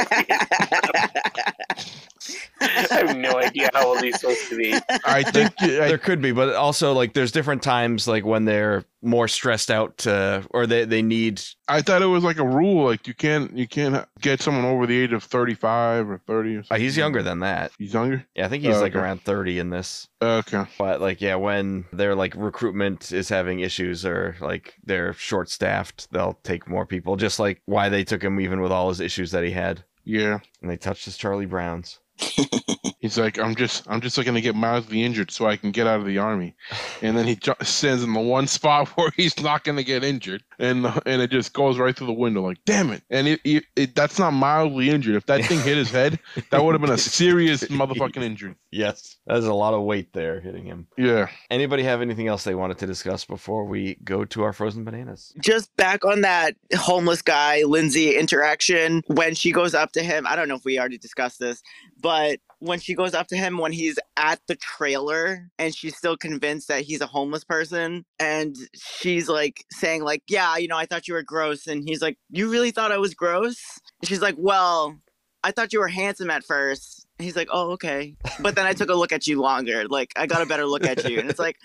how 2.60 2.66
old 2.66 2.74
he 2.78 2.82
is. 2.84 2.92
i 2.92 2.96
have 3.06 3.16
no 3.16 3.37
idea 3.38 3.70
how 3.74 3.87
old 3.88 4.02
he's 4.02 4.20
supposed 4.20 4.48
to 4.48 4.56
be 4.56 4.74
I 5.04 5.22
think 5.22 5.52
I, 5.60 5.66
there 5.66 5.98
could 5.98 6.20
be, 6.22 6.32
but 6.32 6.54
also 6.54 6.92
like 6.92 7.12
there's 7.14 7.32
different 7.32 7.62
times 7.62 8.06
like 8.08 8.24
when 8.24 8.44
they're 8.44 8.84
more 9.02 9.28
stressed 9.28 9.70
out 9.70 9.98
to 9.98 10.46
or 10.50 10.66
they 10.66 10.84
they 10.87 11.02
need 11.02 11.42
I 11.68 11.82
thought 11.82 12.02
it 12.02 12.06
was 12.06 12.24
like 12.24 12.38
a 12.38 12.46
rule, 12.46 12.87
like 12.87 13.06
you 13.06 13.14
can't 13.14 13.56
you 13.56 13.66
can't 13.68 14.06
get 14.20 14.40
someone 14.40 14.64
over 14.64 14.87
the 14.87 14.98
age 14.98 15.12
of 15.12 15.22
thirty 15.22 15.54
five 15.54 16.08
or 16.08 16.18
thirty. 16.26 16.56
Or 16.56 16.64
uh, 16.70 16.76
he's 16.78 16.96
younger 16.96 17.22
than 17.22 17.40
that. 17.40 17.72
He's 17.78 17.92
younger. 17.94 18.24
Yeah, 18.34 18.46
I 18.46 18.48
think 18.48 18.64
he's 18.64 18.76
Oh, 18.76 18.80
like 18.80 18.92
okay. 18.94 19.00
around 19.02 19.22
30 19.22 19.58
in 19.58 19.70
this. 19.70 20.08
Okay. 20.22 20.64
But 20.78 21.00
like 21.00 21.20
yeah, 21.20 21.34
when 21.37 21.84
their 21.92 22.14
like 22.14 22.34
recruitment 22.37 23.12
is 23.12 23.28
having 23.28 23.60
issues 23.60 24.04
or 24.06 24.37
like 24.40 24.74
they're 24.84 25.12
short 25.14 25.50
staffed, 25.50 26.10
they'll 26.12 26.38
take 26.42 26.68
more 26.68 26.87
people. 26.87 27.16
Just 27.16 27.38
like 27.38 27.60
why 27.66 27.88
they 27.88 28.04
took 28.04 28.22
him 28.22 28.40
even 28.40 28.60
with 28.60 28.72
all 28.72 28.88
his 28.88 29.00
issues 29.00 29.30
that 29.32 29.44
he 29.44 29.50
had. 29.50 29.84
Yeah. 30.04 30.38
And 30.62 30.70
they 30.70 30.76
touched 30.76 31.04
his 31.06 31.16
Charlie 31.16 31.46
Browns. 31.46 31.98
He's 33.00 33.18
like, 33.18 33.38
I'm 33.38 33.55
just 33.55 33.88
I'm 33.90 34.00
just 34.00 34.16
looking 34.16 34.35
to 34.35 34.40
get 34.40 34.55
mildly 34.55 35.03
injured 35.03 35.31
so 35.31 35.46
I 35.46 35.57
can 35.57 35.72
get 35.72 35.87
out 35.87 36.00
of 36.00 36.07
the 36.07 36.18
army, 36.18 36.55
and 37.03 37.16
then 37.16 37.27
he 37.27 37.38
stands 37.62 38.03
in 38.03 38.12
the 38.12 38.20
one 38.20 38.46
spot 38.46 38.88
where 38.96 39.11
he's 39.16 39.38
not 39.42 39.64
going 39.64 39.77
to 39.77 39.85
get 39.85 40.05
injured, 40.05 40.42
and 40.59 40.87
and 41.07 41.23
it 41.23 41.31
just 41.31 41.53
goes 41.53 41.79
right 41.79 41.97
through 41.97 42.09
the 42.09 42.12
window. 42.12 42.43
Like, 42.43 42.59
damn 42.64 42.90
it! 42.90 43.03
And 43.11 43.29
it, 43.29 43.40
it, 43.45 43.64
it 43.77 43.95
that's 43.95 44.19
not 44.19 44.33
mildly 44.33 44.90
injured. 44.90 45.17
If 45.17 45.27
that 45.27 45.45
thing 45.45 45.61
hit 45.61 45.77
his 45.77 45.90
head, 45.90 46.19
that 46.51 46.64
would 46.64 46.75
have 46.75 46.81
been 46.81 46.90
a 46.90 46.99
serious 46.99 47.64
motherfucking 47.64 48.23
injury. 48.23 48.55
Yes. 48.75 49.19
There's 49.27 49.45
a 49.45 49.55
lot 49.55 49.73
of 49.73 49.83
weight 49.83 50.12
there 50.12 50.40
hitting 50.40 50.64
him. 50.64 50.88
Yeah. 50.99 51.29
Anybody 51.49 51.85
have 51.85 52.03
anything 52.03 52.27
else 52.27 52.43
they 52.43 52.57
wanted 52.57 52.79
to 52.79 52.87
discuss 52.87 53.25
before 53.25 53.64
we 53.64 53.97
go 54.03 54.25
to 54.25 54.43
our 54.43 54.53
frozen 54.53 54.83
bananas? 54.85 55.33
Just 55.40 55.75
back 55.77 56.05
on 56.05 56.23
that 56.23 56.57
homeless 56.75 57.23
guy, 57.23 57.62
Lindsay 57.62 58.17
interaction, 58.19 59.03
when 59.07 59.37
she 59.37 59.53
goes 59.53 59.75
up 59.75 59.93
to 59.93 60.03
him, 60.03 60.27
I 60.27 60.35
don't 60.35 60.49
know 60.49 60.57
if 60.57 60.64
we 60.64 60.79
already 60.79 60.99
discussed 60.99 61.38
this, 61.38 61.62
but 62.01 62.40
when 62.64 62.81
she 62.81 62.95
goes 62.95 63.14
up 63.14 63.27
to 63.29 63.37
him 63.37 63.59
when 63.59 63.73
he's 63.73 63.99
at 64.17 64.40
the 64.47 64.57
trailer 64.57 65.51
and 65.59 65.75
she's 65.75 65.97
still 65.97 66.17
convinced 66.17 66.69
that 66.69 66.83
he's 66.83 67.03
a 67.03 67.07
homeless 67.07 67.45
person 67.45 68.05
and 68.19 68.57
she's 68.75 69.29
like 69.29 69.64
saying 69.71 70.03
like 70.03 70.23
yeah 70.29 70.43
you 70.59 70.68
know 70.68 70.76
i 70.76 70.87
thought 70.87 71.09
you 71.09 71.14
were 71.14 71.22
gross. 71.22 71.66
And 71.66 71.87
he's 71.88 72.02
like 72.02 72.18
you 72.30 72.50
really 72.50 72.70
thought 72.70 72.92
i 72.92 72.98
was 72.98 73.14
gross? 73.14 73.59
And 74.00 74.09
she's 74.09 74.22
like 74.22 74.37
well 74.38 74.96
i 75.42 75.50
thought 75.50 75.72
you 75.72 75.80
were 75.80 75.88
handsome 75.88 76.30
at 76.30 76.44
first. 76.44 77.07
And 77.18 77.24
he's 77.24 77.37
like 77.37 77.48
oh 77.52 77.72
okay. 77.72 78.16
But 78.40 78.54
then 78.54 78.66
i 78.66 78.72
took 78.72 78.90
a 78.90 78.94
look 78.94 79.12
at 79.12 79.26
you 79.26 79.40
longer. 79.40 79.87
Like 79.88 80.12
i 80.16 80.26
got 80.26 80.42
a 80.42 80.46
better 80.46 80.66
look 80.66 80.85
at 80.85 81.09
you. 81.09 81.18
And 81.18 81.30
it's 81.30 81.38
like 81.38 81.57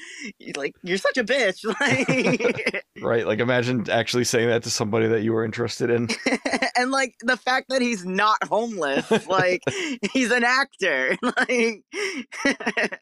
like 0.55 0.75
you're 0.83 0.97
such 0.97 1.17
a 1.17 1.23
bitch. 1.23 1.65
Like 1.79 2.85
Right? 3.01 3.25
Like 3.25 3.39
imagine 3.39 3.89
actually 3.89 4.25
saying 4.25 4.49
that 4.49 4.63
to 4.63 4.69
somebody 4.69 5.07
that 5.07 5.21
you 5.21 5.31
were 5.31 5.45
interested 5.45 5.89
in. 5.89 6.09
and 6.75 6.91
like 6.91 7.15
the 7.21 7.37
fact 7.37 7.69
that 7.69 7.81
he's 7.81 8.05
not 8.05 8.43
homeless 8.43 9.09
like 9.27 9.63
he's 10.13 10.31
an 10.31 10.43
actor. 10.43 11.15
Like 11.21 11.83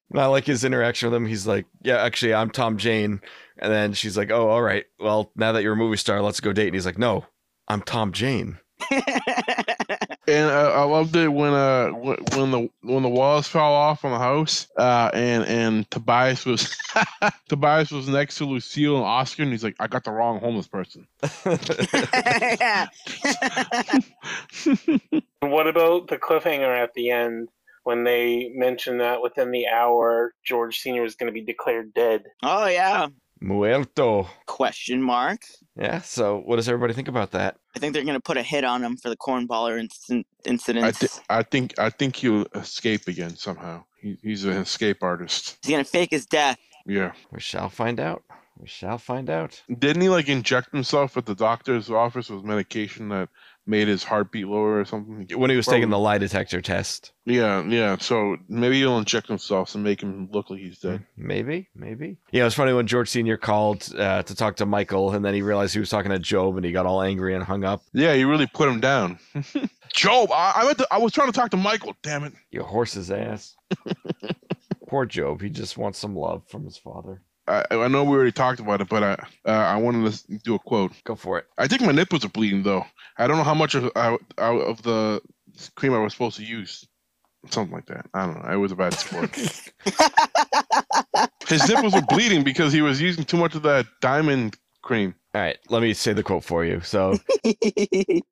Not 0.10 0.28
like 0.28 0.46
his 0.46 0.64
interaction 0.64 1.10
with 1.10 1.16
him. 1.16 1.26
He's 1.26 1.46
like, 1.48 1.66
"Yeah, 1.82 1.98
actually, 1.98 2.34
I'm 2.34 2.50
Tom 2.50 2.78
Jane," 2.78 3.22
and 3.60 3.72
then 3.72 3.94
she's 3.94 4.18
like, 4.18 4.32
"Oh, 4.32 4.50
all 4.50 4.62
right. 4.62 4.86
Well, 5.00 5.32
now 5.36 5.52
that 5.54 5.64
you're 5.64 5.74
a 5.74 5.78
movie 5.78 5.98
star, 5.98 6.22
let's 6.22 6.40
go 6.40 6.54
date." 6.54 6.68
And 6.68 6.76
he's 6.76 6.86
like, 6.86 6.98
"No, 6.98 7.26
I'm 7.68 7.82
Tom 7.82 8.12
Jane." 8.12 8.58
And 10.30 10.52
uh, 10.52 10.74
I 10.74 10.84
loved 10.84 11.16
it 11.16 11.30
when 11.30 11.54
uh 11.54 11.88
when 11.88 12.52
the 12.52 12.70
when 12.82 13.02
the 13.02 13.08
walls 13.08 13.48
fell 13.48 13.72
off 13.72 14.04
on 14.04 14.12
the 14.12 14.20
house 14.20 14.68
uh 14.78 15.10
and 15.14 15.46
and 15.46 15.90
Tobias 15.90 16.46
was 16.46 16.76
Tobias 17.48 17.92
was 17.92 18.10
next 18.10 18.36
to 18.40 18.46
Lucille 18.46 18.98
and 18.98 19.06
Oscar 19.06 19.44
and 19.44 19.54
he's 19.54 19.64
like 19.64 19.78
I 19.80 19.88
got 19.88 20.04
the 20.04 20.12
wrong 20.12 20.42
homeless 20.42 20.68
person. 20.68 21.08
yeah. 21.46 22.88
What 25.40 25.68
about 25.68 26.08
the 26.10 26.18
cliffhanger 26.18 26.76
at 26.84 26.94
the 26.94 27.12
end 27.12 27.48
when 27.84 28.04
they 28.04 28.52
mentioned 28.54 29.00
that 29.00 29.22
within 29.22 29.52
the 29.52 29.68
hour 29.68 30.34
George 30.44 30.80
Senior 30.80 31.04
was 31.04 31.16
going 31.16 31.28
to 31.28 31.34
be 31.34 31.42
declared 31.46 31.94
dead? 31.94 32.24
oh 32.44 32.68
yeah 32.68 33.08
Muerto. 33.42 34.28
question 34.46 35.02
mark 35.02 35.42
Yeah. 35.76 36.02
So, 36.02 36.42
what 36.46 36.56
does 36.56 36.68
everybody 36.68 36.94
think 36.94 37.08
about 37.08 37.32
that? 37.32 37.58
I 37.76 37.80
think 37.80 37.94
they're 37.94 38.04
gonna 38.04 38.20
put 38.20 38.38
a 38.38 38.44
hit 38.44 38.64
on 38.64 38.84
him 38.84 38.98
for 38.98 39.10
the 39.10 39.18
cornballer 39.18 39.80
incident 39.80 40.26
I, 40.46 40.50
incidents. 40.50 41.22
I 41.30 41.44
think 41.44 41.78
I 41.80 41.90
think 41.90 42.16
he'll 42.16 42.46
escape 42.56 43.08
again 43.08 43.36
somehow. 43.36 43.84
He, 44.02 44.18
he's 44.22 44.46
an 44.46 44.54
escape 44.54 45.04
artist. 45.04 45.58
He's 45.62 45.72
gonna 45.72 45.84
fake 45.84 46.12
his 46.12 46.26
death. 46.26 46.58
Yeah. 46.86 47.12
We 47.32 47.40
shall 47.40 47.70
find 47.70 48.00
out. 48.00 48.24
We 48.60 48.68
shall 48.68 48.98
find 48.98 49.30
out. 49.30 49.62
Didn't 49.78 50.02
he 50.02 50.10
like 50.10 50.30
inject 50.30 50.72
himself 50.72 51.16
at 51.16 51.26
the 51.26 51.36
doctor's 51.36 51.92
office 51.92 52.30
with 52.30 52.44
medication 52.44 53.10
that 53.10 53.30
made 53.68 53.88
his 53.88 54.04
heartbeat 54.04 54.48
lower 54.48 54.80
or 54.80 54.86
something? 54.86 55.28
When 55.38 55.50
he 55.50 55.56
was 55.56 55.66
taking 55.66 55.90
the 55.90 56.00
lie 56.00 56.18
detector 56.18 56.62
test. 56.62 57.12
Yeah, 57.26 57.64
yeah. 57.66 57.98
So 58.00 58.38
maybe 58.48 58.78
he'll 58.80 58.98
inject 58.98 59.28
himself 59.28 59.76
and 59.76 59.84
make 59.84 60.02
him 60.02 60.30
look 60.32 60.50
like 60.50 60.60
he's 60.60 60.80
dead. 60.80 61.06
Maybe, 61.16 61.70
maybe. 61.76 62.18
Yeah, 62.32 62.42
it 62.42 62.46
was 62.46 62.54
funny 62.54 62.74
when 62.74 62.88
George 62.88 63.10
Senior 63.10 63.38
called 63.38 63.94
uh, 63.98 64.24
to 64.24 64.36
talk 64.36 64.56
to 64.58 64.66
Michael, 64.66 65.12
and 65.14 65.24
then 65.24 65.34
he 65.34 65.42
realized 65.42 65.74
he 65.74 65.80
was 65.80 65.90
talking 65.90 66.12
to 66.12 66.20
GOB, 66.20 66.58
and 66.58 66.66
he 66.66 66.72
got 66.72 66.86
all 66.86 67.02
angry 67.02 67.36
and 67.36 67.44
hung 67.44 67.64
up. 67.64 67.82
Yeah, 67.94 68.14
he 68.14 68.24
really 68.24 68.48
put 68.48 68.70
him 68.70 68.80
down. 68.80 69.20
GOB, 70.02 70.32
I, 70.32 70.54
I, 70.56 70.74
to, 70.74 70.88
I 70.92 70.98
was 70.98 71.12
trying 71.12 71.32
to 71.32 71.34
talk 71.34 71.52
to 71.52 71.58
Michael. 71.58 71.96
Damn 72.02 72.24
it. 72.24 72.34
Your 72.52 72.64
horse's 72.64 73.12
ass. 73.12 73.56
Poor 74.88 75.06
GOB. 75.06 75.42
He 75.42 75.50
just 75.50 75.78
wants 75.78 76.00
some 76.00 76.16
love 76.16 76.44
from 76.48 76.64
his 76.64 76.78
father. 76.78 77.22
I, 77.48 77.66
I 77.72 77.88
know 77.90 78.04
we 78.04 78.16
already 78.18 78.32
talked 78.34 78.60
about 78.60 78.82
it, 78.82 78.90
but 78.90 79.04
I 79.04 79.14
uh, 79.50 79.52
I 79.52 79.78
wanted 79.78 80.14
to 80.14 80.40
do 80.40 80.56
a 80.56 80.60
quote. 80.60 80.94
Go 81.06 81.16
for 81.16 81.40
it. 81.40 81.46
I 81.58 81.68
think 81.68 81.82
my 81.84 81.92
nipples 81.94 82.26
are 82.26 82.30
bleeding 82.30 82.64
though. 82.64 82.86
I 83.18 83.28
don't 83.28 83.38
know 83.38 83.44
how 83.46 83.56
much 83.56 83.76
of 83.76 83.92
out 83.96 84.22
of 84.40 84.84
the 84.84 85.22
cream 85.76 85.94
I 85.94 86.00
was 86.00 86.14
supposed 86.14 86.38
to 86.38 86.46
use. 86.46 86.88
Something 87.52 87.76
like 87.76 87.88
that. 87.88 88.08
I 88.14 88.26
don't 88.28 88.44
know. 88.44 88.52
It 88.54 88.58
was 88.58 88.72
a 88.74 88.76
bad 88.78 89.00
sport. 89.00 89.32
His 91.50 91.68
nipples 91.68 91.96
were 91.96 92.02
bleeding 92.02 92.44
because 92.44 92.74
he 92.74 92.82
was 92.82 93.02
using 93.02 93.26
too 93.26 93.38
much 93.38 93.56
of 93.56 93.64
that 93.64 93.88
diamond 94.02 94.58
cream. 94.84 95.16
All 95.36 95.42
right, 95.42 95.58
let 95.70 95.82
me 95.84 95.94
say 95.94 96.14
the 96.14 96.24
quote 96.24 96.44
for 96.44 96.66
you. 96.66 96.82
So, 96.82 97.22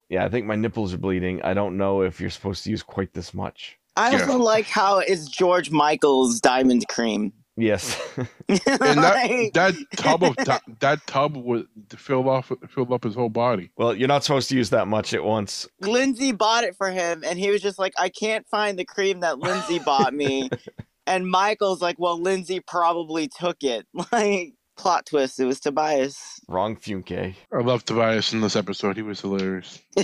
yeah, 0.10 0.26
I 0.26 0.30
think 0.30 0.48
my 0.48 0.56
nipples 0.56 0.94
are 0.94 0.98
bleeding. 1.00 1.42
I 1.44 1.54
don't 1.54 1.78
know 1.78 2.02
if 2.02 2.22
you're 2.22 2.30
supposed 2.32 2.64
to 2.66 2.72
use 2.72 2.84
quite 2.84 3.14
this 3.14 3.34
much. 3.34 3.78
I 3.98 4.12
Yeah. 4.12 4.14
also 4.14 4.38
like 4.40 4.68
how 4.68 5.00
it's 5.00 5.28
George 5.28 5.72
Michael's 5.72 6.40
diamond 6.42 6.88
cream. 6.90 7.34
Yes. 7.58 8.00
And 8.48 9.00
that 9.04 9.52
that 9.54 9.74
tub 9.96 10.24
of 10.24 10.36
that 10.80 11.08
tub 11.08 11.36
was 11.36 11.64
filled 11.96 12.28
off 12.28 12.52
filled 12.70 12.92
up 12.92 13.04
his 13.04 13.16
whole 13.16 13.30
body. 13.30 13.72
well, 13.78 13.96
you're 13.96 14.08
not 14.08 14.24
supposed 14.24 14.50
to 14.50 14.56
use 14.56 14.70
that 14.70 14.88
much 14.88 15.14
at 15.14 15.24
once. 15.24 15.68
Lindsay 15.82 16.32
bought 16.32 16.64
it 16.64 16.76
for 16.78 16.92
him, 16.92 17.24
and 17.26 17.40
he 17.40 17.50
was 17.50 17.62
just 17.62 17.80
like, 17.80 17.94
"I 17.98 18.10
can't 18.10 18.46
find 18.48 18.78
the 18.78 18.86
cream 18.86 19.22
that 19.22 19.40
Lindsay 19.40 19.80
bought 19.80 20.14
me." 20.14 20.50
and 21.08 21.28
Michael's 21.30 21.82
like, 21.82 21.98
"Well, 21.98 22.22
Lindsay 22.22 22.60
probably 22.60 23.28
took 23.28 23.58
it." 23.64 23.88
Like 24.12 24.54
plot 24.78 25.06
twist, 25.06 25.40
it 25.40 25.46
was 25.46 25.60
Tobias. 25.60 26.42
Wrong 26.48 26.76
Funke. 26.76 27.36
I 27.52 27.58
love 27.60 27.86
Tobias 27.86 28.34
in 28.34 28.42
this 28.42 28.56
episode. 28.56 28.98
He 28.98 29.02
was 29.02 29.22
hilarious. 29.22 29.82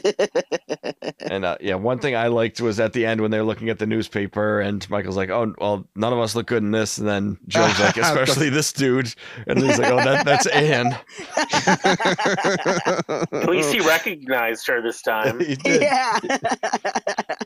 And 1.32 1.46
uh, 1.46 1.58
yeah, 1.62 1.76
one 1.76 2.00
thing 2.00 2.16
I 2.16 2.28
liked 2.28 2.60
was 2.60 2.80
at 2.80 2.92
the 2.92 3.06
end 3.06 3.22
when 3.22 3.32
they 3.32 3.38
were 3.38 3.46
looking 3.46 3.70
at 3.70 3.80
the 3.80 3.86
newspaper, 3.86 4.60
and 4.60 4.88
Michael's 4.90 5.16
like, 5.16 5.30
"Oh, 5.30 5.54
well, 5.60 5.88
none 5.96 6.12
of 6.12 6.20
us 6.20 6.36
look 6.36 6.48
good 6.48 6.62
in 6.62 6.72
this." 6.72 6.98
And 6.98 7.08
then 7.08 7.38
Joe's 7.48 7.80
like, 7.80 7.96
"Especially 7.98 8.50
this 8.50 8.74
dude," 8.74 9.14
and 9.48 9.60
he's 9.60 9.80
like, 9.80 9.92
"Oh, 9.92 9.98
that, 9.98 10.26
that's 10.26 10.46
Anne." 10.48 10.98
At 13.42 13.50
least 13.50 13.72
he 13.72 13.80
recognized 13.80 14.68
her 14.68 14.82
this 14.82 15.02
time. 15.02 15.40
he 15.40 15.56
did. 15.56 15.82
yeah. 15.84 16.20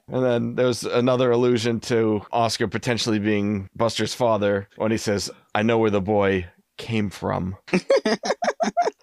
And 0.08 0.24
then 0.24 0.56
there's 0.56 0.84
another 0.84 1.30
allusion 1.32 1.80
to 1.82 2.26
Oscar 2.32 2.68
potentially 2.68 3.20
being 3.20 3.70
Buster's 3.76 4.16
father 4.16 4.68
when 4.78 4.92
he 4.92 4.98
says, 4.98 5.30
"I 5.54 5.62
know 5.62 5.78
where 5.78 5.92
the 5.92 6.02
boy 6.02 6.48
came 6.78 7.10
from." 7.10 7.58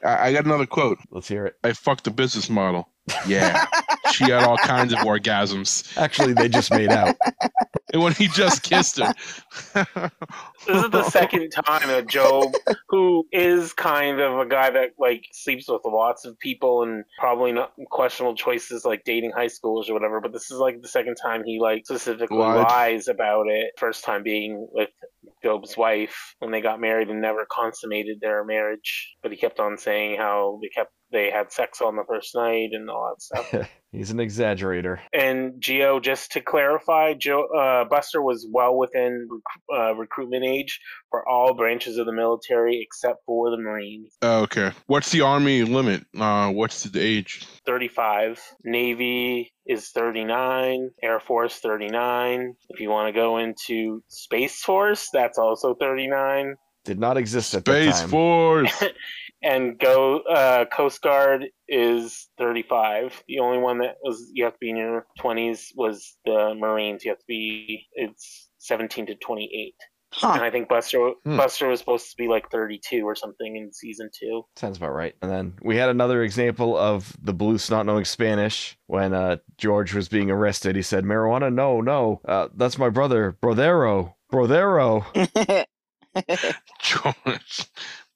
I, 0.05 0.29
I 0.29 0.33
got 0.33 0.45
another 0.45 0.67
quote. 0.67 0.99
Let's 1.11 1.29
hear 1.29 1.47
it. 1.47 1.57
I 1.63 1.73
fucked 1.73 2.05
the 2.05 2.11
business 2.11 2.51
model. 2.51 2.89
Yeah. 3.27 3.67
she 4.13 4.25
had 4.25 4.45
all 4.45 4.59
kinds 4.59 4.93
of 4.93 5.01
orgasms. 5.01 5.97
Actually, 5.97 6.35
they 6.35 6.49
just 6.49 6.71
made 6.71 6.91
out. 6.91 7.17
And 7.93 8.03
when 8.03 8.13
he 8.13 8.29
just 8.29 8.63
kissed 8.63 8.99
her. 8.99 9.13
This 9.75 10.85
is 10.85 10.91
the 10.91 11.03
second 11.11 11.51
time 11.51 11.89
that 11.89 12.07
GOB, 12.07 12.55
who 12.89 13.27
is 13.33 13.73
kind 13.73 14.21
of 14.21 14.39
a 14.39 14.47
guy 14.47 14.71
that 14.71 14.91
like 14.99 15.25
sleeps 15.33 15.69
with 15.69 15.83
lots 15.85 16.25
of 16.25 16.39
people 16.39 16.83
and 16.85 17.05
probably 17.19 17.53
not 17.53 17.73
questionable 17.91 18.35
choices 18.35 18.85
like 18.85 19.03
dating 19.05 19.33
high 19.33 19.49
schoolers 19.49 19.91
or 19.91 19.95
whatever, 19.95 20.21
but 20.21 20.33
this 20.33 20.51
is 20.51 20.59
like 20.59 20.81
the 20.81 20.89
second 20.89 21.17
time 21.17 21.43
he 21.45 21.61
like 21.61 21.85
specifically 21.85 22.39
Lied. 22.39 22.67
lies 22.67 23.09
about 23.09 23.49
it. 23.49 23.73
First 23.77 24.05
time 24.05 24.23
being 24.23 24.69
with 24.73 24.89
GOB's 25.43 25.77
wife 25.77 26.35
when 26.39 26.51
they 26.51 26.61
got 26.61 26.81
married 26.81 27.09
and 27.09 27.21
never 27.21 27.47
consummated 27.51 28.19
their 28.21 28.45
marriage, 28.45 29.17
but 29.23 29.33
he 29.33 29.37
kept 29.37 29.61
on 29.61 29.77
saying 29.79 30.19
how 30.19 30.59
they 30.63 30.69
kept 30.69 30.93
they 31.13 31.31
had 31.31 31.53
sex 31.53 31.81
on 31.81 31.97
the 31.97 32.05
first 32.09 32.35
night 32.35 32.71
and 32.73 32.89
all 32.91 33.15
that 33.15 33.23
stuff. 33.23 33.69
He's 33.93 34.11
an 34.11 34.17
exaggerator. 34.19 34.99
And 35.13 35.61
Geo, 35.61 36.01
just 36.01 36.33
to 36.33 36.41
clarify, 36.41 37.13
Joe 37.13 37.45
uh, 37.55 37.85
Buster 37.85 38.23
was 38.23 38.47
well 38.51 38.77
within 38.77 39.29
rec- 39.31 39.79
uh, 39.79 39.95
recruitment 39.95 40.45
age 40.45 40.81
for 41.11 41.29
all 41.29 41.53
branches 41.55 41.99
of 41.99 42.07
the 42.07 42.13
military 42.13 42.81
except 42.83 43.19
for 43.27 43.51
the 43.51 43.59
Marines. 43.59 44.17
okay. 44.23 44.73
What's 44.87 45.11
the 45.11 45.21
army 45.21 45.63
limit? 45.63 46.07
Uh, 46.19 46.51
what's 46.53 46.85
the 46.85 47.01
age? 47.01 47.47
35. 47.67 48.41
Navy 48.65 49.53
is 49.67 49.91
39. 49.91 50.89
Air 51.03 51.21
Force 51.21 51.59
39. 51.59 52.55
If 52.71 52.81
you 52.81 52.89
want 52.89 53.09
to 53.09 53.13
go 53.13 53.37
into 53.37 54.03
Space 54.09 54.63
Force, 54.63 55.11
that's 55.13 55.37
also 55.39 55.75
39. 55.75 56.55
Did 56.85 56.99
not 56.99 57.17
exist 57.17 57.55
at 57.55 57.65
that 57.67 57.83
Space 57.83 58.01
time. 58.01 58.09
Force. 58.09 58.85
And 59.43 59.79
go 59.79 60.21
uh, 60.21 60.67
Coast 60.67 61.03
Guard 61.03 61.47
is 61.69 62.29
35. 62.39 63.25
The 63.27 63.41
only 63.41 63.59
one 63.59 63.79
that 63.79 63.97
was 64.03 64.31
you 64.33 64.45
have 64.45 64.53
to 64.55 64.59
be 64.61 64.71
in 64.71 64.77
your 64.77 65.07
20s 65.19 65.69
was 65.75 66.17
the 66.25 66.55
Marines. 66.55 67.05
You 67.05 67.11
have 67.11 67.19
to 67.19 67.25
be 67.27 67.87
it's 67.95 68.51
17 68.59 69.07
to 69.07 69.15
28. 69.17 69.75
And 70.23 70.43
I 70.43 70.51
think 70.51 70.69
Buster 70.69 71.13
Hmm. 71.25 71.39
Buster 71.39 71.69
was 71.69 71.81
supposed 71.81 72.11
to 72.11 72.17
be 72.19 72.29
like 72.29 72.51
32 72.51 73.03
or 73.03 73.15
something 73.15 73.57
in 73.57 73.73
season 73.73 74.11
two. 74.13 74.43
Sounds 74.57 74.77
about 74.77 74.93
right. 74.93 75.15
And 75.23 75.31
then 75.31 75.55
we 75.63 75.77
had 75.77 75.89
another 75.89 76.23
example 76.23 76.77
of 76.77 77.17
the 77.23 77.33
Bluths 77.33 77.71
not 77.71 77.87
knowing 77.87 78.05
Spanish 78.05 78.77
when 78.89 79.15
uh, 79.15 79.39
George 79.57 79.95
was 79.95 80.09
being 80.11 80.31
arrested. 80.31 80.77
He 80.77 80.83
said, 80.83 81.05
"Marijuana? 81.05 81.53
No, 81.53 81.81
no. 81.81 82.21
Uh, 82.29 82.49
that's 82.55 82.77
my 82.77 82.91
brother, 82.91 83.37
Brodero, 83.43 84.13
Brodero." 84.31 85.07
George. 86.81 87.67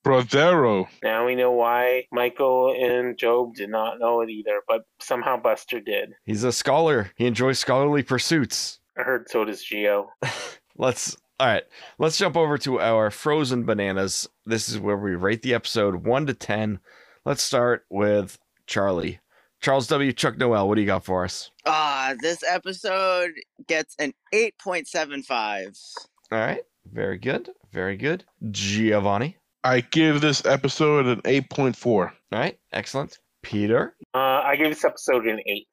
Brodero. 0.06 0.86
Now 1.02 1.26
we 1.26 1.34
know 1.34 1.50
why 1.50 2.06
Michael 2.12 2.74
and 2.78 3.18
GOB 3.18 3.54
did 3.56 3.70
not 3.70 3.98
know 3.98 4.20
it 4.20 4.30
either, 4.30 4.60
but 4.68 4.82
somehow 5.00 5.36
Buster 5.36 5.80
did. 5.80 6.12
He's 6.24 6.44
a 6.44 6.52
scholar. 6.52 7.10
He 7.16 7.26
enjoys 7.26 7.58
scholarly 7.58 8.04
pursuits. 8.04 8.78
I 8.96 9.02
heard 9.02 9.28
so 9.28 9.44
does 9.44 9.62
Geo. 9.62 10.10
Let's 10.76 11.16
all 11.40 11.48
right. 11.48 11.64
Let's 11.98 12.18
jump 12.18 12.36
over 12.36 12.56
to 12.58 12.78
our 12.78 13.10
frozen 13.10 13.64
bananas. 13.64 14.28
This 14.46 14.68
is 14.68 14.78
where 14.78 14.96
we 14.96 15.16
rate 15.16 15.42
the 15.42 15.54
episode 15.54 16.06
one 16.06 16.26
to 16.26 16.34
ten. 16.34 16.78
Let's 17.24 17.42
start 17.42 17.84
with 17.90 18.38
Charlie. 18.66 19.18
Charles 19.60 19.88
W. 19.88 20.12
Chuck 20.12 20.38
Noel, 20.38 20.68
what 20.68 20.76
do 20.76 20.82
you 20.82 20.86
got 20.86 21.04
for 21.04 21.24
us? 21.24 21.50
Ah, 21.64 22.14
this 22.20 22.44
episode 22.48 23.32
gets 23.66 23.96
an 23.98 24.12
8.75. 24.32 25.94
All 26.30 26.38
right. 26.38 26.62
Very 26.92 27.18
good. 27.18 27.50
Very 27.72 27.96
good. 27.96 28.24
Giovanni. 28.50 29.38
I 29.66 29.80
give 29.80 30.20
this 30.20 30.46
episode 30.46 31.06
an 31.06 31.22
8.4. 31.22 31.86
All 31.86 32.10
right. 32.32 32.56
Excellent. 32.72 33.18
Peter. 33.42 33.96
Uh, 34.14 34.42
I 34.44 34.56
give 34.56 34.70
this 34.70 34.84
episode 34.84 35.26
an 35.26 35.40
eight. 35.46 35.68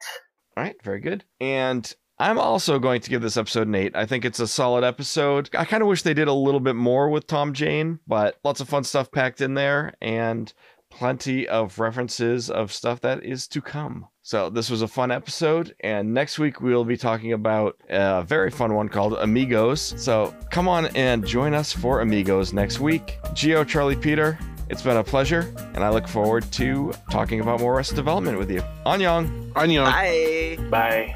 All 0.56 0.62
right, 0.62 0.76
very 0.84 1.00
good. 1.00 1.24
And 1.40 1.92
I'm 2.18 2.38
also 2.38 2.78
going 2.78 3.00
to 3.00 3.10
give 3.10 3.20
this 3.20 3.36
episode 3.36 3.66
an 3.66 3.74
eight. 3.74 3.96
I 3.96 4.06
think 4.06 4.24
it's 4.24 4.38
a 4.38 4.46
solid 4.46 4.84
episode. 4.84 5.50
I 5.56 5.64
kind 5.64 5.82
of 5.82 5.88
wish 5.88 6.02
they 6.02 6.14
did 6.14 6.28
a 6.28 6.32
little 6.32 6.60
bit 6.60 6.76
more 6.76 7.08
with 7.08 7.26
Tom 7.26 7.52
Jane, 7.52 7.98
but 8.06 8.36
lots 8.44 8.60
of 8.60 8.68
fun 8.68 8.84
stuff 8.84 9.10
packed 9.10 9.40
in 9.40 9.54
there 9.54 9.94
and 10.00 10.52
plenty 10.90 11.48
of 11.48 11.80
references 11.80 12.48
of 12.48 12.72
stuff 12.72 13.00
that 13.00 13.24
is 13.24 13.48
to 13.48 13.60
come. 13.60 14.06
So 14.26 14.48
this 14.48 14.70
was 14.70 14.80
a 14.80 14.88
fun 14.88 15.10
episode, 15.10 15.74
and 15.80 16.14
next 16.14 16.38
week 16.38 16.62
we'll 16.62 16.86
be 16.86 16.96
talking 16.96 17.34
about 17.34 17.76
a 17.90 18.22
very 18.22 18.50
fun 18.50 18.72
one 18.72 18.88
called 18.88 19.12
Amigos. 19.12 19.92
So 20.02 20.34
come 20.50 20.66
on 20.66 20.86
and 20.96 21.26
join 21.26 21.52
us 21.52 21.74
for 21.74 22.00
Amigos 22.00 22.54
next 22.54 22.80
week. 22.80 23.18
Geo, 23.34 23.64
Charlie, 23.64 23.96
Peter, 23.96 24.38
it's 24.70 24.80
been 24.80 24.96
a 24.96 25.04
pleasure, 25.04 25.54
and 25.74 25.84
I 25.84 25.90
look 25.90 26.08
forward 26.08 26.50
to 26.52 26.94
talking 27.10 27.40
about 27.40 27.60
more 27.60 27.74
Arrested 27.74 27.96
Development 27.96 28.38
with 28.38 28.50
you. 28.50 28.62
Annyeong! 28.86 29.52
Onion. 29.56 29.84
Bye. 29.84 30.56
Bye. 30.70 31.14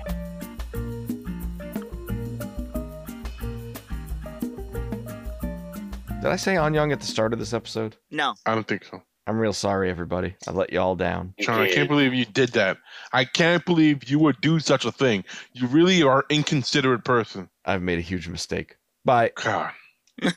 Did 6.21 6.27
I 6.27 6.37
say 6.37 6.57
Anyang 6.57 6.92
at 6.92 7.01
the 7.01 7.07
start 7.07 7.33
of 7.33 7.38
this 7.38 7.55
episode? 7.55 7.97
No. 8.11 8.35
I 8.44 8.55
don't 8.55 8.68
think 8.68 8.85
so. 8.85 9.03
I'm 9.29 9.38
real 9.38 9.53
sorry, 9.53 9.91
everybody. 9.91 10.35
I 10.47 10.53
let 10.53 10.73
you 10.73 10.81
all 10.81 10.97
down. 10.97 11.35
You 11.37 11.45
Sean, 11.45 11.61
I 11.61 11.69
can't 11.69 11.87
believe 11.87 12.14
you 12.14 12.25
did 12.25 12.49
that. 12.53 12.79
I 13.12 13.27
can't 13.27 13.62
believe 13.67 14.09
you 14.09 14.19
would 14.21 14.41
do 14.41 14.59
such 14.59 14.87
a 14.87 14.91
thing. 14.91 15.23
You 15.53 15.67
really 15.67 16.03
are 16.03 16.21
an 16.21 16.37
inconsiderate 16.37 17.05
person. 17.05 17.51
I've 17.67 17.83
made 17.83 17.99
a 17.99 18.03
huge 18.03 18.27
mistake. 18.27 18.77
Bye. 19.05 19.33
God. 19.35 19.73